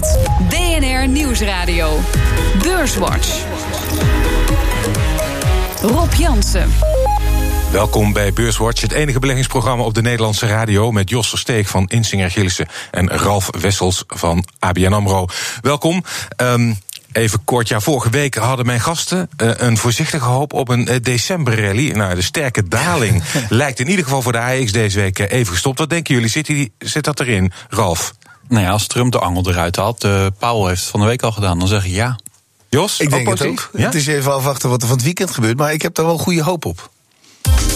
Inhoud. 0.00 0.48
BNR 0.48 1.08
Nieuwsradio. 1.08 1.98
Beurswatch. 2.62 3.44
Rob 5.82 6.12
Jansen. 6.12 6.72
Welkom 7.72 8.12
bij 8.12 8.32
Beurswatch, 8.32 8.80
het 8.80 8.92
enige 8.92 9.18
beleggingsprogramma 9.18 9.84
op 9.84 9.94
de 9.94 10.02
Nederlandse 10.02 10.46
radio... 10.46 10.92
met 10.92 11.10
Jos 11.10 11.28
Versteeg 11.28 11.68
van 11.68 11.86
Insinger 11.86 12.30
Gillissen 12.30 12.68
en 12.90 13.08
Ralf 13.08 13.50
Wessels 13.60 14.04
van 14.06 14.44
ABN 14.58 14.92
AMRO. 14.92 15.26
Welkom. 15.60 16.04
Um, 16.36 16.78
Even 17.12 17.44
kort, 17.44 17.68
ja, 17.68 17.80
vorige 17.80 18.10
week 18.10 18.34
hadden 18.34 18.66
mijn 18.66 18.80
gasten 18.80 19.30
uh, 19.42 19.50
een 19.54 19.76
voorzichtige 19.76 20.24
hoop 20.24 20.52
op 20.52 20.68
een 20.68 20.88
uh, 20.90 20.94
decemberrally. 21.02 21.90
Nou, 21.90 22.14
de 22.14 22.22
sterke 22.22 22.68
daling 22.68 23.22
lijkt 23.48 23.80
in 23.80 23.88
ieder 23.88 24.04
geval 24.04 24.22
voor 24.22 24.32
de 24.32 24.40
AX 24.40 24.72
deze 24.72 25.00
week 25.00 25.18
uh, 25.18 25.30
even 25.30 25.52
gestopt. 25.52 25.78
Wat 25.78 25.90
denken 25.90 26.14
jullie? 26.14 26.28
Zit, 26.28 26.46
die, 26.46 26.72
zit 26.78 27.04
dat 27.04 27.20
erin, 27.20 27.52
Ralf? 27.68 28.14
Nou 28.50 28.64
ja, 28.64 28.70
als 28.70 28.86
Trump 28.86 29.12
de 29.12 29.18
angel 29.18 29.48
eruit 29.48 29.76
haalt, 29.76 30.04
uh, 30.04 30.26
Powell 30.38 30.68
heeft 30.68 30.80
het 30.80 30.90
van 30.90 31.00
de 31.00 31.06
week 31.06 31.22
al 31.22 31.32
gedaan, 31.32 31.58
dan 31.58 31.68
zeg 31.68 31.84
ik 31.84 31.90
ja. 31.90 32.18
Jos, 32.68 33.00
ik 33.00 33.10
denk 33.10 33.28
het 33.28 33.46
ook. 33.46 33.70
Ja? 33.72 33.84
Het 33.84 33.94
is 33.94 34.06
even 34.06 34.34
afwachten 34.34 34.70
wat 34.70 34.82
er 34.82 34.88
van 34.88 34.96
het 34.96 35.04
weekend 35.04 35.30
gebeurt, 35.30 35.56
maar 35.56 35.72
ik 35.72 35.82
heb 35.82 35.94
daar 35.94 36.06
wel 36.06 36.18
goede 36.18 36.42
hoop 36.42 36.64
op. 36.64 36.90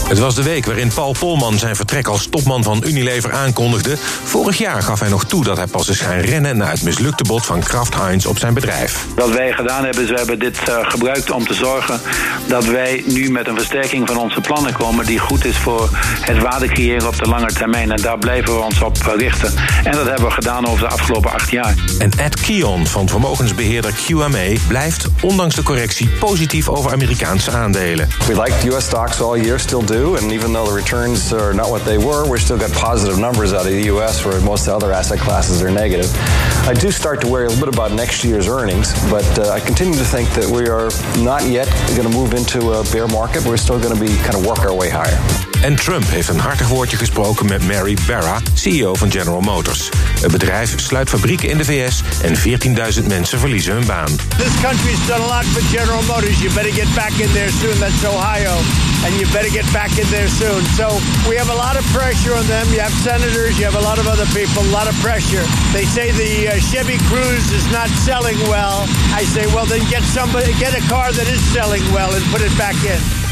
Het 0.08 0.18
was 0.18 0.34
de 0.34 0.42
week 0.42 0.66
waarin 0.66 0.90
Paul 0.94 1.14
Polman 1.18 1.58
zijn 1.58 1.76
vertrek 1.76 2.06
als 2.06 2.26
topman 2.26 2.62
van 2.62 2.82
Unilever 2.86 3.32
aankondigde. 3.32 3.96
Vorig 4.24 4.58
jaar 4.58 4.82
gaf 4.82 5.00
hij 5.00 5.08
nog 5.08 5.24
toe 5.24 5.44
dat 5.44 5.56
hij 5.56 5.66
pas 5.66 5.88
eens 5.88 6.00
gaan 6.00 6.18
rennen 6.18 6.56
na 6.56 6.66
het 6.66 6.82
mislukte 6.82 7.24
bod 7.24 7.46
van 7.46 7.60
Kraft 7.60 7.94
Heinz 7.94 8.26
op 8.26 8.38
zijn 8.38 8.54
bedrijf. 8.54 9.06
Wat 9.16 9.30
wij 9.30 9.52
gedaan 9.52 9.84
hebben, 9.84 10.02
is 10.02 10.10
we 10.10 10.16
hebben 10.16 10.38
dit 10.38 10.58
uh, 10.68 10.76
gebruikt 10.82 11.30
om 11.30 11.46
te 11.46 11.54
zorgen 11.54 12.00
dat 12.46 12.64
wij 12.64 13.02
nu 13.06 13.30
met 13.30 13.48
een 13.48 13.56
versterking 13.56 14.06
van 14.06 14.16
onze 14.16 14.40
plannen 14.40 14.72
komen 14.72 15.06
die 15.06 15.18
goed 15.18 15.44
is 15.44 15.56
voor 15.56 15.88
het 16.20 16.38
waarde 16.38 16.66
creëren 16.66 17.08
op 17.08 17.18
de 17.18 17.28
lange 17.28 17.52
termijn. 17.52 17.90
En 17.90 18.02
daar 18.02 18.18
blijven 18.18 18.54
we 18.54 18.60
ons 18.60 18.82
op 18.82 18.96
richten. 19.16 19.54
En 19.84 19.92
dat 19.92 20.06
hebben 20.06 20.24
we 20.24 20.30
gedaan 20.30 20.66
over 20.66 20.88
de 20.88 20.92
afgelopen 20.94 21.32
acht 21.32 21.50
jaar. 21.50 21.74
En 21.98 22.10
Ed 22.16 22.40
Kion 22.40 22.86
van 22.86 23.08
vermogensbeheerder 23.08 23.92
QMA 24.06 24.58
blijft 24.68 25.06
ondanks 25.20 25.54
de 25.54 25.62
correctie 25.62 26.08
positief 26.08 26.68
over 26.68 26.92
Amerikaanse 26.92 27.50
aandelen. 27.50 28.08
We 28.26 28.42
liked 28.42 28.72
US 28.72 28.84
stocks 28.84 29.20
all 29.20 29.40
year, 29.40 29.53
still 29.58 29.82
do. 29.82 30.16
And 30.16 30.32
even 30.32 30.52
though 30.52 30.66
the 30.66 30.72
returns 30.72 31.32
are 31.32 31.52
not 31.52 31.70
what 31.70 31.84
they 31.84 31.98
were, 31.98 32.28
we're 32.28 32.38
still 32.38 32.58
got 32.58 32.72
positive 32.72 33.18
numbers 33.18 33.52
out 33.52 33.66
of 33.66 33.72
the 33.72 33.84
U.S. 33.86 34.24
where 34.24 34.40
most 34.40 34.68
other 34.68 34.92
asset 34.92 35.18
classes 35.18 35.62
are 35.62 35.70
negative. 35.70 36.10
I 36.66 36.74
do 36.74 36.90
start 36.90 37.20
to 37.22 37.28
worry 37.28 37.46
a 37.46 37.48
little 37.48 37.66
bit 37.66 37.74
about 37.74 37.92
next 37.92 38.24
year's 38.24 38.48
earnings, 38.48 38.92
but 39.10 39.38
uh, 39.38 39.50
I 39.50 39.60
continue 39.60 39.98
to 39.98 40.04
think 40.04 40.28
that 40.30 40.46
we 40.46 40.68
are 40.68 40.90
not 41.22 41.46
yet 41.46 41.68
going 41.96 42.10
to 42.10 42.16
move 42.16 42.34
into 42.34 42.72
a 42.72 42.84
bear 42.92 43.06
market. 43.08 43.44
We're 43.44 43.56
still 43.56 43.78
going 43.78 43.94
to 43.94 44.00
be 44.00 44.16
kind 44.22 44.34
of 44.34 44.46
work 44.46 44.60
our 44.60 44.74
way 44.74 44.90
higher. 44.90 45.53
En 45.64 45.74
Trump 45.74 46.08
heeft 46.08 46.28
een 46.28 46.38
hartig 46.38 46.68
woordje 46.68 46.96
gesproken 46.96 47.46
met 47.46 47.66
Mary 47.66 47.96
Barra, 48.06 48.40
CEO 48.54 48.94
van 48.94 49.10
General 49.10 49.40
Motors. 49.40 49.88
Het 50.20 50.32
bedrijf 50.32 50.74
sluit 50.76 51.08
fabrieken 51.08 51.48
in 51.48 51.58
de 51.58 51.64
VS 51.64 52.02
en 52.22 52.34
14.000 52.36 53.06
mensen 53.06 53.38
verliezen 53.38 53.72
hun 53.72 53.86
baan. 53.86 54.10
This 54.36 54.54
country's 54.62 55.06
done 55.06 55.22
a 55.22 55.26
lot 55.26 55.44
for 55.44 55.62
General 55.76 56.02
Motors. 56.02 56.40
You 56.40 56.52
better 56.54 56.72
get 56.72 56.94
back 56.94 57.14
in 57.24 57.32
there 57.32 57.50
soon. 57.50 57.78
That's 57.78 58.04
Ohio. 58.04 58.54
And 59.04 59.12
you 59.18 59.26
better 59.32 59.52
get 59.58 59.72
back 59.72 59.92
in 60.02 60.08
there 60.10 60.28
soon. 60.28 60.62
So 60.78 60.86
we 61.28 61.34
have 61.40 61.50
a 61.56 61.58
lot 61.64 61.76
of 61.80 61.84
pressure 61.98 62.34
on 62.40 62.46
them. 62.46 62.66
You 62.74 62.80
have 62.80 62.96
senators, 63.08 63.52
you 63.58 63.64
have 63.70 63.78
a 63.82 63.86
lot 63.88 63.98
of 63.98 64.06
other 64.06 64.28
people, 64.38 64.60
a 64.68 64.74
lot 64.78 64.88
of 64.92 64.94
pressure. 65.00 65.44
They 65.72 65.86
say 65.96 66.06
the 66.12 66.32
uh, 66.48 66.52
Chevy 66.70 66.98
Cruze 67.08 67.48
is 67.58 67.66
not 67.72 67.88
selling 68.08 68.38
well. 68.52 68.78
I 69.20 69.24
say, 69.34 69.44
well, 69.54 69.66
then 69.72 69.84
get 69.88 70.02
somebody, 70.02 70.52
get 70.64 70.72
a 70.76 70.82
car 70.92 71.08
that 71.12 71.28
is 71.34 71.40
selling 71.56 71.84
well 71.96 72.12
and 72.16 72.24
put 72.32 72.42
it 72.42 72.52
back 72.58 72.76
in. 72.84 73.23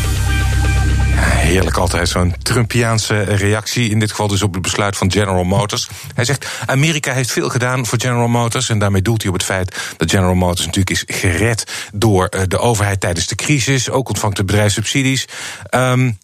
Heerlijk 1.14 1.76
altijd 1.76 2.08
zo'n 2.08 2.34
Trumpiaanse 2.42 3.22
reactie. 3.22 3.90
In 3.90 3.98
dit 3.98 4.10
geval 4.10 4.28
dus 4.28 4.42
op 4.42 4.52
het 4.52 4.62
besluit 4.62 4.96
van 4.96 5.12
General 5.12 5.44
Motors. 5.44 5.88
Hij 6.14 6.24
zegt: 6.24 6.46
Amerika 6.66 7.12
heeft 7.12 7.32
veel 7.32 7.48
gedaan 7.48 7.86
voor 7.86 8.00
General 8.00 8.28
Motors. 8.28 8.68
En 8.68 8.78
daarmee 8.78 9.02
doelt 9.02 9.22
hij 9.22 9.30
op 9.30 9.36
het 9.36 9.46
feit 9.46 9.94
dat 9.96 10.10
General 10.10 10.34
Motors 10.34 10.66
natuurlijk 10.66 10.90
is 10.90 11.04
gered 11.06 11.88
door 11.92 12.26
eh, 12.26 12.40
de 12.48 12.58
overheid 12.58 13.00
tijdens 13.00 13.26
de 13.26 13.34
crisis. 13.34 13.90
Ook 13.90 14.08
ontvangt 14.08 14.36
het 14.36 14.46
bedrijf 14.46 14.72
subsidies. 14.72 15.28
Um, 15.70 16.18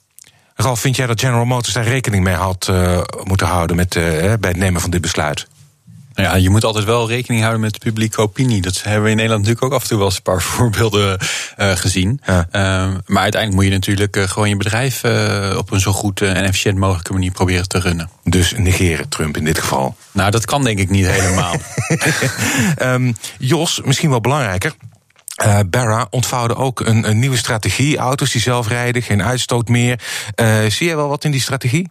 Ralf, 0.54 0.80
vind 0.80 0.96
jij 0.96 1.06
dat 1.06 1.20
General 1.20 1.44
Motors 1.44 1.74
daar 1.74 1.84
rekening 1.84 2.24
mee 2.24 2.34
had 2.34 2.66
uh, 2.70 3.00
moeten 3.22 3.46
houden 3.46 3.76
met, 3.76 3.94
uh, 3.94 4.02
bij 4.40 4.50
het 4.50 4.56
nemen 4.56 4.80
van 4.80 4.90
dit 4.90 5.00
besluit? 5.00 5.46
Ja, 6.22 6.34
je 6.34 6.50
moet 6.50 6.64
altijd 6.64 6.84
wel 6.84 7.08
rekening 7.08 7.40
houden 7.40 7.60
met 7.60 7.72
de 7.72 7.78
publieke 7.78 8.20
opinie. 8.20 8.60
Dat 8.60 8.82
hebben 8.82 9.02
we 9.02 9.10
in 9.10 9.16
Nederland 9.16 9.44
natuurlijk 9.44 9.72
ook 9.72 9.78
af 9.78 9.82
en 9.82 9.88
toe 9.88 9.98
wel 9.98 10.06
eens 10.06 10.16
een 10.16 10.22
paar 10.22 10.42
voorbeelden 10.52 11.18
uh, 11.58 11.70
gezien. 11.70 12.20
Ja. 12.24 12.38
Uh, 12.38 12.42
maar 13.06 13.22
uiteindelijk 13.22 13.54
moet 13.54 13.64
je 13.64 13.70
natuurlijk 13.70 14.16
uh, 14.16 14.24
gewoon 14.24 14.48
je 14.48 14.56
bedrijf 14.56 15.04
op 15.56 15.70
een 15.70 15.80
zo 15.80 15.92
goed 15.92 16.20
en 16.20 16.44
efficiënt 16.44 16.78
mogelijke 16.78 17.12
manier 17.12 17.30
proberen 17.30 17.68
te 17.68 17.78
runnen. 17.78 18.10
Dus 18.24 18.54
negeren 18.56 19.08
Trump 19.08 19.36
in 19.36 19.44
dit 19.44 19.58
geval? 19.58 19.96
Nou, 20.12 20.30
dat 20.30 20.44
kan 20.44 20.64
denk 20.64 20.78
ik 20.78 20.90
niet 20.90 21.06
helemaal. 21.06 21.54
um, 22.82 23.16
Jos, 23.38 23.80
misschien 23.84 24.10
wel 24.10 24.20
belangrijker. 24.20 24.74
Uh, 25.44 25.58
Barra 25.66 26.06
ontvouwde 26.10 26.56
ook 26.56 26.80
een, 26.80 27.08
een, 27.08 27.18
nieuwe 27.18 27.36
strategie. 27.36 27.96
Auto's 27.96 28.32
die 28.32 28.40
zelf 28.40 28.68
rijden, 28.68 29.02
geen 29.02 29.22
uitstoot 29.22 29.68
meer. 29.68 30.00
Zie 30.68 30.86
jij 30.86 30.96
wel 30.96 31.08
wat 31.08 31.24
in 31.24 31.30
die 31.30 31.40
strategie? 31.40 31.88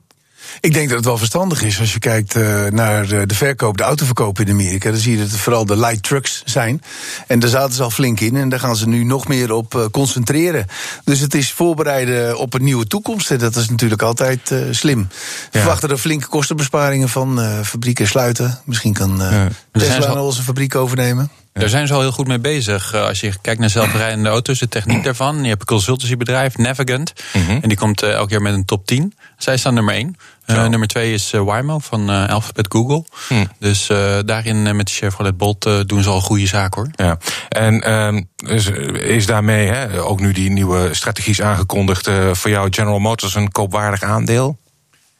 Ik 0.59 0.73
denk 0.73 0.87
dat 0.87 0.97
het 0.97 1.05
wel 1.05 1.17
verstandig 1.17 1.61
is 1.61 1.79
als 1.79 1.93
je 1.93 1.99
kijkt 1.99 2.35
uh, 2.35 2.65
naar 2.65 3.07
de, 3.07 3.25
de, 3.25 3.35
verkoop, 3.35 3.77
de 3.77 3.83
autoverkoop 3.83 4.39
in 4.39 4.49
Amerika. 4.49 4.89
Dan 4.89 4.99
zie 4.99 5.11
je 5.11 5.17
dat 5.17 5.31
het 5.31 5.39
vooral 5.39 5.65
de 5.65 5.77
light 5.77 6.03
trucks 6.03 6.41
zijn. 6.45 6.81
En 7.27 7.39
daar 7.39 7.49
zaten 7.49 7.75
ze 7.75 7.83
al 7.83 7.89
flink 7.89 8.19
in 8.19 8.35
en 8.35 8.49
daar 8.49 8.59
gaan 8.59 8.75
ze 8.75 8.87
nu 8.87 9.03
nog 9.03 9.27
meer 9.27 9.51
op 9.51 9.75
uh, 9.75 9.85
concentreren. 9.91 10.65
Dus 11.03 11.19
het 11.19 11.33
is 11.33 11.51
voorbereiden 11.51 12.37
op 12.37 12.53
een 12.53 12.63
nieuwe 12.63 12.87
toekomst. 12.87 13.31
En 13.31 13.37
dat 13.37 13.55
is 13.55 13.69
natuurlijk 13.69 14.01
altijd 14.01 14.51
uh, 14.51 14.59
slim. 14.71 15.07
Ja. 15.51 15.59
Verwachten 15.59 15.89
er 15.89 15.97
flinke 15.97 16.27
kostenbesparingen 16.27 17.09
van. 17.09 17.39
fabrieken 17.63 18.07
sluiten. 18.07 18.59
Misschien 18.65 18.93
kan 18.93 19.17
ja. 19.17 19.47
Tesla 19.71 20.05
al 20.05 20.25
onze 20.25 20.43
fabriek 20.43 20.75
overnemen. 20.75 21.29
Daar 21.59 21.69
zijn 21.69 21.87
ze 21.87 21.93
al 21.93 21.99
heel 21.99 22.11
goed 22.11 22.27
mee 22.27 22.39
bezig. 22.39 22.93
Als 22.93 23.19
je 23.19 23.33
kijkt 23.41 23.59
naar 23.59 23.69
zelfrijdende 23.69 24.29
auto's, 24.29 24.59
de 24.59 24.67
techniek 24.67 25.03
daarvan. 25.03 25.43
Je 25.43 25.47
hebt 25.47 25.61
een 25.61 25.67
consultancybedrijf, 25.67 26.57
Navigant. 26.57 27.13
Mm 27.33 27.45
-hmm. 27.45 27.59
En 27.61 27.69
die 27.69 27.77
komt 27.77 28.03
elk 28.03 28.29
jaar 28.29 28.41
met 28.41 28.53
een 28.53 28.65
top 28.65 28.85
10. 28.85 29.13
Zij 29.37 29.57
staan 29.57 29.73
nummer 29.73 29.93
1. 29.93 30.15
Uh, 30.47 30.67
nummer 30.67 30.87
2 30.87 31.13
is 31.13 31.33
uh, 31.33 31.41
Waymo 31.41 31.79
van 31.79 32.09
uh, 32.09 32.29
Alphabet 32.29 32.65
Google. 32.69 33.05
Hm. 33.27 33.45
Dus 33.59 33.87
daarin 34.25 34.75
met 34.75 34.87
de 34.87 34.93
Chevrolet 34.93 35.37
Bolt 35.37 35.69
doen 35.85 36.03
ze 36.03 36.09
al 36.09 36.15
een 36.15 36.21
goede 36.21 36.47
zaak 36.47 36.73
hoor. 36.73 36.89
Ja. 36.95 37.17
En 37.49 37.81
ehm, 37.81 38.21
is, 38.35 38.67
is, 38.93 39.25
daarmee 39.25 39.67
hè, 39.67 40.01
ook 40.01 40.19
nu 40.19 40.31
die 40.31 40.49
nieuwe 40.49 40.89
strategie 40.93 41.43
aangekondigd 41.43 42.09
voor 42.31 42.49
jou 42.49 42.67
General 42.71 42.99
Motors 42.99 43.35
een 43.35 43.51
koopwaardig 43.51 44.03
aandeel? 44.03 44.57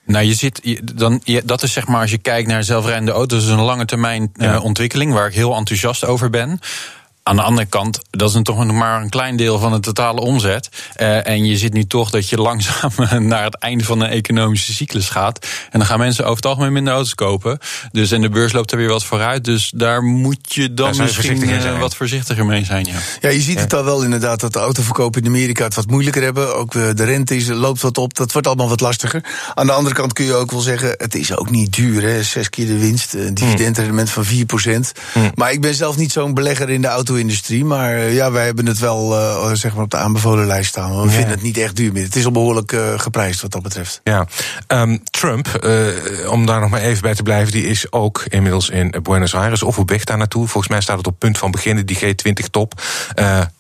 Nou, 0.08 0.26
je 0.26 0.34
zit, 0.34 0.60
je, 0.64 0.82
dan, 0.96 1.22
je, 1.24 1.42
dat 1.46 1.64
is 1.64 1.74
zeg 1.74 1.88
maar 1.88 2.02
als 2.02 2.12
je 2.12 2.18
kijkt 2.18 2.48
naar 2.48 2.64
zelfrijdende 2.64 3.12
auto's, 3.12 3.44
is 3.44 3.50
een 3.50 3.60
lange 3.60 3.86
termijn 3.86 4.32
ja. 4.34 4.60
ontwikkeling 4.60 5.14
waar 5.14 5.28
ik 5.28 5.34
heel 5.34 5.56
enthousiast 5.56 6.06
over 6.06 6.30
ben. 6.30 6.60
Aan 7.28 7.36
de 7.36 7.42
andere 7.42 7.68
kant, 7.68 8.00
dat 8.10 8.30
is 8.30 8.36
een 8.36 8.44
toch 8.44 8.66
nog 8.66 8.76
maar 8.76 9.02
een 9.02 9.10
klein 9.10 9.36
deel 9.36 9.60
van 9.60 9.72
de 9.72 9.80
totale 9.80 10.22
omzet. 10.22 10.70
Uh, 10.98 11.28
en 11.28 11.46
je 11.46 11.58
ziet 11.58 11.74
nu 11.74 11.86
toch 11.86 12.10
dat 12.10 12.30
je 12.30 12.38
langzaam 12.48 12.92
naar 13.28 13.44
het 13.44 13.58
einde 13.58 13.84
van 13.84 14.02
een 14.02 14.10
economische 14.10 14.74
cyclus 14.74 15.10
gaat. 15.10 15.48
En 15.72 15.80
dan 15.80 15.88
gaan 15.88 16.00
mensen 16.00 16.24
over 16.24 16.36
het 16.36 16.46
algemeen 16.46 16.74
minder 16.74 16.94
auto's 16.94 17.16
kopen. 17.16 17.60
Dus 17.92 18.12
en 18.12 18.22
de 18.22 18.30
beurs 18.30 18.54
loopt 18.54 18.72
er 18.72 18.78
weer 18.78 18.90
wat 18.90 19.04
vooruit. 19.04 19.44
Dus 19.44 19.72
daar 19.76 20.04
moet 20.04 20.54
je 20.54 20.74
dan 20.74 20.98
misschien 20.98 21.50
uh, 21.50 21.80
wat 21.80 21.96
voorzichtiger 21.96 22.46
mee 22.46 22.66
zijn. 22.66 22.86
Ja, 22.86 23.00
ja 23.22 23.30
je 23.30 23.42
ziet 23.42 23.56
ja. 23.56 23.62
het 23.62 23.74
al 23.74 23.84
wel 23.84 24.04
inderdaad 24.04 24.40
dat 24.40 24.54
de 24.54 24.60
autoverkopen 24.60 25.22
in 25.22 25.28
Amerika 25.28 25.64
het 25.64 25.76
wat 25.76 25.88
moeilijker 25.90 26.24
hebben. 26.24 26.56
Ook 26.56 26.74
uh, 26.74 26.90
de 26.96 27.04
rente 27.04 27.36
is, 27.36 27.48
loopt 27.48 27.82
wat 27.82 27.98
op. 27.98 28.16
Dat 28.16 28.32
wordt 28.32 28.48
allemaal 28.48 28.70
wat 28.70 28.82
lastiger. 28.82 29.24
Aan 29.54 29.66
de 29.66 29.74
andere 29.74 29.96
kant 29.96 30.14
kun 30.14 30.26
je 30.26 30.34
ook 30.34 30.52
wel 30.52 30.62
zeggen, 30.62 30.94
het 30.98 31.16
is 31.16 31.36
ook 31.36 31.50
niet 31.50 31.74
duur. 31.74 32.02
Hè? 32.02 32.24
Zes 32.24 32.50
keer 32.50 32.68
de 32.68 32.78
winst, 32.78 33.14
een 33.14 33.34
dividendrendement 33.34 34.10
van 34.10 34.26
4%. 34.26 34.30
Hmm. 35.14 35.32
Maar 35.36 35.52
ik 35.52 35.62
ben 35.62 35.76
zelf 35.76 35.98
niet 35.98 36.12
zo'n 36.12 36.34
belegger 36.34 36.70
in 36.70 36.82
de 36.82 36.88
auto 36.88 37.16
industrie 37.20 37.66
Maar 37.66 37.98
uh, 37.98 38.16
ja, 38.16 38.32
wij 38.32 38.46
hebben 38.46 38.66
het 38.66 38.80
wel 38.80 39.14
uh, 39.14 39.54
zeg 39.54 39.74
maar 39.74 39.84
op 39.84 39.92
de 39.92 39.98
aanbevolen 39.98 40.46
lijst 40.46 40.70
staan. 40.70 41.02
We 41.02 41.06
ja. 41.06 41.12
vinden 41.12 41.30
het 41.30 41.42
niet 41.42 41.58
echt 41.58 41.76
duur 41.76 41.92
meer. 41.92 42.04
Het 42.04 42.16
is 42.16 42.26
al 42.26 42.32
behoorlijk 42.32 42.72
uh, 42.72 43.00
geprijsd 43.00 43.42
wat 43.42 43.52
dat 43.52 43.62
betreft. 43.62 44.02
Ja, 44.04 44.28
um, 44.68 45.04
Trump, 45.04 45.48
om 46.28 46.46
daar 46.46 46.60
nog 46.60 46.70
maar 46.70 46.82
even 46.82 47.02
bij 47.02 47.16
te 47.16 47.24
blijven, 47.24 47.52
die 47.52 47.66
is 47.66 47.92
ook 47.92 48.26
inmiddels 48.30 48.70
in 48.70 48.94
Buenos 49.04 49.36
Aires 49.36 49.64
of 49.64 49.78
op 49.78 49.90
weg 49.90 50.04
daar 50.04 50.18
naartoe. 50.18 50.48
Volgens 50.48 50.68
mij 50.74 50.82
staat 50.82 50.98
het 50.98 51.08
op 51.08 51.20
punt 51.20 51.38
van 51.38 51.52
beginnen, 51.52 51.86
die 51.86 51.98
G20-top. 51.98 52.82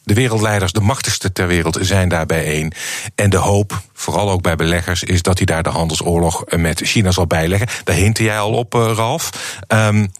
de 0.03 0.13
wereldleiders, 0.13 0.71
de 0.71 0.81
machtigste 0.81 1.31
ter 1.31 1.48
wereld, 1.48 1.77
zijn 1.81 2.10
daar 2.10 2.25
bijeen. 2.25 2.71
En 3.15 3.30
de 3.30 3.38
hoop, 3.38 3.81
vooral 3.94 4.30
ook 4.30 4.42
bij 4.42 4.56
beleggers, 4.56 5.03
is 5.03 5.21
dat 5.21 5.38
hij 5.38 5.45
daar 5.45 5.63
de 5.63 5.69
handelsoorlog 5.69 6.44
met 6.56 6.81
China 6.83 7.12
zal 7.12 7.27
bijleggen. 7.27 7.68
Daar 7.83 7.95
hintte 7.95 8.24
jij 8.24 8.39
al 8.39 8.53
op, 8.53 8.74
Ralf. 8.74 9.30
Um, 9.68 10.12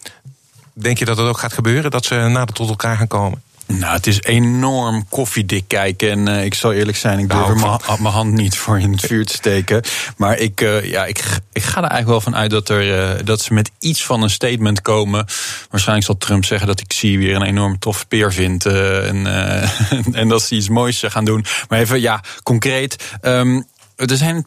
Denk 0.78 0.98
je 0.98 1.04
dat 1.04 1.16
het 1.16 1.26
ook 1.26 1.38
gaat 1.38 1.52
gebeuren, 1.52 1.90
dat 1.90 2.04
ze 2.04 2.14
nader 2.14 2.54
tot 2.54 2.68
elkaar 2.68 2.96
gaan 2.96 3.06
komen? 3.06 3.42
Nou, 3.66 3.94
het 3.94 4.06
is 4.06 4.22
enorm 4.22 5.08
koffiedik 5.08 5.64
kijken. 5.66 6.10
En 6.10 6.28
uh, 6.28 6.44
ik 6.44 6.54
zal 6.54 6.72
eerlijk 6.72 6.96
zijn, 6.96 7.18
ik 7.18 7.30
durf 7.30 7.54
nou, 7.54 7.80
er 7.88 8.02
mijn 8.02 8.14
hand 8.14 8.32
niet 8.32 8.56
voor 8.56 8.78
in 8.80 8.92
het 8.92 9.00
vuur 9.00 9.26
te 9.26 9.32
steken. 9.32 9.82
Maar 10.16 10.38
ik, 10.38 10.60
uh, 10.60 10.90
ja, 10.90 11.04
ik, 11.04 11.24
ik 11.52 11.62
ga 11.62 11.76
er 11.76 11.90
eigenlijk 11.90 12.08
wel 12.08 12.20
van 12.20 12.36
uit 12.36 12.50
dat, 12.50 12.68
er, 12.68 13.16
uh, 13.18 13.24
dat 13.24 13.40
ze 13.40 13.54
met 13.54 13.70
iets 13.78 14.04
van 14.04 14.22
een 14.22 14.30
statement 14.30 14.82
komen. 14.82 15.26
Waarschijnlijk 15.70 16.06
zal 16.06 16.16
Trump 16.16 16.44
zeggen 16.44 16.66
dat 16.66 16.80
ik 16.80 16.92
zie 16.92 17.18
weer 17.18 17.36
een 17.36 17.42
enorm 17.42 17.78
tof 17.78 18.08
peer 18.08 18.32
vind. 18.32 18.66
en, 18.66 19.26
en 20.12 20.28
dat 20.28 20.42
ze 20.42 20.54
iets 20.54 20.68
moois 20.68 21.02
gaan 21.06 21.24
doen. 21.24 21.44
Maar 21.68 21.78
even, 21.78 22.00
ja, 22.00 22.20
concreet. 22.42 22.96
Um, 23.22 23.66
er 23.96 24.16
zijn 24.16 24.46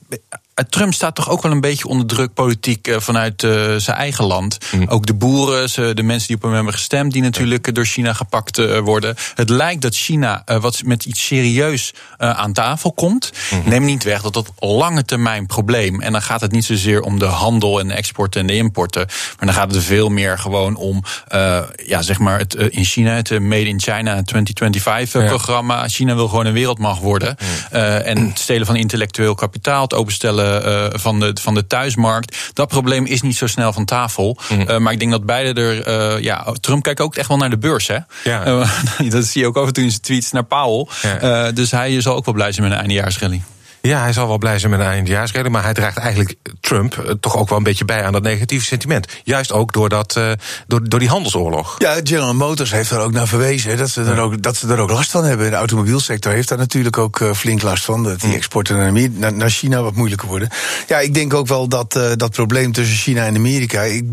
Trump 0.69 0.93
staat 0.93 1.15
toch 1.15 1.29
ook 1.29 1.41
wel 1.41 1.51
een 1.51 1.61
beetje 1.61 1.87
onder 1.87 2.07
druk 2.07 2.33
politiek 2.33 2.87
eh, 2.87 2.99
vanuit 2.99 3.43
uh, 3.43 3.75
zijn 3.75 3.97
eigen 3.97 4.25
land. 4.25 4.57
Mm. 4.71 4.87
Ook 4.87 5.05
de 5.05 5.13
boeren, 5.13 5.69
ze, 5.69 5.91
de 5.93 6.03
mensen 6.03 6.27
die 6.27 6.35
op 6.35 6.41
hem 6.41 6.53
hebben 6.53 6.73
gestemd, 6.73 7.13
die 7.13 7.21
natuurlijk 7.21 7.75
door 7.75 7.85
China 7.85 8.13
gepakt 8.13 8.57
uh, 8.57 8.79
worden. 8.79 9.15
Het 9.35 9.49
lijkt 9.49 9.81
dat 9.81 9.95
China 9.95 10.43
wat 10.45 10.81
met 10.85 11.05
iets 11.05 11.25
serieus 11.25 11.93
aan 12.17 12.53
tafel 12.53 12.91
komt. 12.91 13.31
Mm. 13.51 13.61
Neem 13.65 13.85
niet 13.85 14.03
weg 14.03 14.21
dat 14.21 14.33
dat 14.33 14.51
lange 14.59 15.05
termijn 15.05 15.45
probleem. 15.45 16.01
En 16.01 16.11
dan 16.11 16.21
gaat 16.21 16.41
het 16.41 16.51
niet 16.51 16.65
zozeer 16.65 17.01
om 17.01 17.19
de 17.19 17.25
handel 17.25 17.79
en 17.79 17.87
de 17.87 17.93
exporten 17.93 18.41
en 18.41 18.47
de 18.47 18.55
importen. 18.55 19.05
Maar 19.07 19.45
dan 19.45 19.53
gaat 19.53 19.73
het 19.73 19.83
veel 19.83 20.09
meer 20.09 20.39
gewoon 20.39 20.75
om, 20.75 21.03
ja, 21.85 22.01
zeg 22.01 22.19
maar, 22.19 22.37
het, 22.37 22.53
in 22.53 22.85
China, 22.85 23.11
het 23.11 23.39
Made 23.39 23.67
in 23.67 23.79
China 23.79 24.23
2025 24.23 25.29
programma. 25.29 25.87
China 25.87 26.15
wil 26.15 26.27
gewoon 26.27 26.45
een 26.45 26.53
wereldmacht 26.53 27.01
worden. 27.01 27.37
en 28.03 28.27
het 28.27 28.39
stelen 28.39 28.65
van 28.65 28.75
intellectueel 28.75 29.35
kapitaal, 29.35 29.81
het 29.81 29.93
openstellen 29.93 30.40
uh, 30.41 30.85
van, 30.91 31.19
de, 31.19 31.37
van 31.41 31.53
de 31.53 31.67
thuismarkt. 31.67 32.51
Dat 32.53 32.67
probleem 32.67 33.05
is 33.05 33.21
niet 33.21 33.35
zo 33.35 33.47
snel 33.47 33.73
van 33.73 33.85
tafel. 33.85 34.37
Mm. 34.49 34.61
Uh, 34.61 34.77
maar 34.77 34.93
ik 34.93 34.99
denk 34.99 35.11
dat 35.11 35.25
beide 35.25 35.61
er. 35.61 35.87
Uh, 35.87 36.23
ja, 36.23 36.55
Trump 36.59 36.83
kijkt 36.83 36.99
ook 36.99 37.15
echt 37.15 37.27
wel 37.27 37.37
naar 37.37 37.49
de 37.49 37.57
beurs. 37.57 37.87
Hè? 37.87 37.97
Ja. 38.23 38.43
dat 39.09 39.25
zie 39.25 39.41
je 39.41 39.47
ook 39.47 39.57
af 39.57 39.67
en 39.67 39.73
toe 39.73 39.83
in 39.83 39.89
zijn 39.89 40.01
tweets 40.01 40.31
naar 40.31 40.43
Powell. 40.43 40.87
Ja. 41.01 41.51
dus 41.51 41.71
hij 41.71 42.01
zal 42.01 42.15
ook 42.15 42.25
wel 42.25 42.33
blij 42.33 42.51
zijn 42.51 42.67
met 42.67 42.75
een 42.75 42.83
eindejaarsrally. 42.83 43.41
Ja, 43.81 44.01
hij 44.01 44.13
zal 44.13 44.27
wel 44.27 44.37
blij 44.37 44.59
zijn 44.59 44.71
met 44.71 44.79
een 44.79 44.85
eindejaarsrede, 44.85 45.49
maar 45.49 45.63
hij 45.63 45.73
draagt 45.73 45.97
eigenlijk 45.97 46.35
Trump 46.59 46.95
uh, 46.95 47.11
toch 47.19 47.37
ook 47.37 47.49
wel 47.49 47.57
een 47.57 47.63
beetje 47.63 47.85
bij 47.85 48.03
aan 48.03 48.11
dat 48.11 48.23
negatieve 48.23 48.65
sentiment. 48.65 49.07
Juist 49.23 49.51
ook 49.51 49.73
door, 49.73 49.89
dat, 49.89 50.15
uh, 50.17 50.31
door, 50.67 50.89
door 50.89 50.99
die 50.99 51.09
handelsoorlog. 51.09 51.75
Ja, 51.77 51.99
General 52.03 52.33
Motors 52.33 52.71
heeft 52.71 52.91
er 52.91 52.99
ook 52.99 53.11
naar 53.11 53.27
verwezen 53.27 53.77
dat 53.77 53.89
ze, 53.89 54.03
er 54.03 54.19
ook, 54.19 54.41
dat 54.41 54.55
ze 54.55 54.67
er 54.67 54.79
ook 54.79 54.89
last 54.89 55.11
van 55.11 55.23
hebben. 55.23 55.49
De 55.49 55.55
automobielsector 55.55 56.31
heeft 56.31 56.47
daar 56.47 56.57
natuurlijk 56.57 56.97
ook 56.97 57.19
uh, 57.19 57.33
flink 57.33 57.61
last 57.61 57.85
van. 57.85 58.03
Dat 58.03 58.21
die 58.21 58.35
exporten 58.35 58.77
naar, 58.77 59.09
naar, 59.11 59.33
naar, 59.33 59.49
China 59.49 59.81
wat 59.81 59.95
moeilijker 59.95 60.27
worden. 60.27 60.49
Ja, 60.87 60.99
ik 60.99 61.13
denk 61.13 61.33
ook 61.33 61.47
wel 61.47 61.67
dat 61.67 61.99
dat 62.15 62.31
probleem 62.31 62.71
tussen 62.71 62.97
China 62.97 63.25
en 63.25 63.35
Amerika 63.35 63.81
ik, 63.81 64.05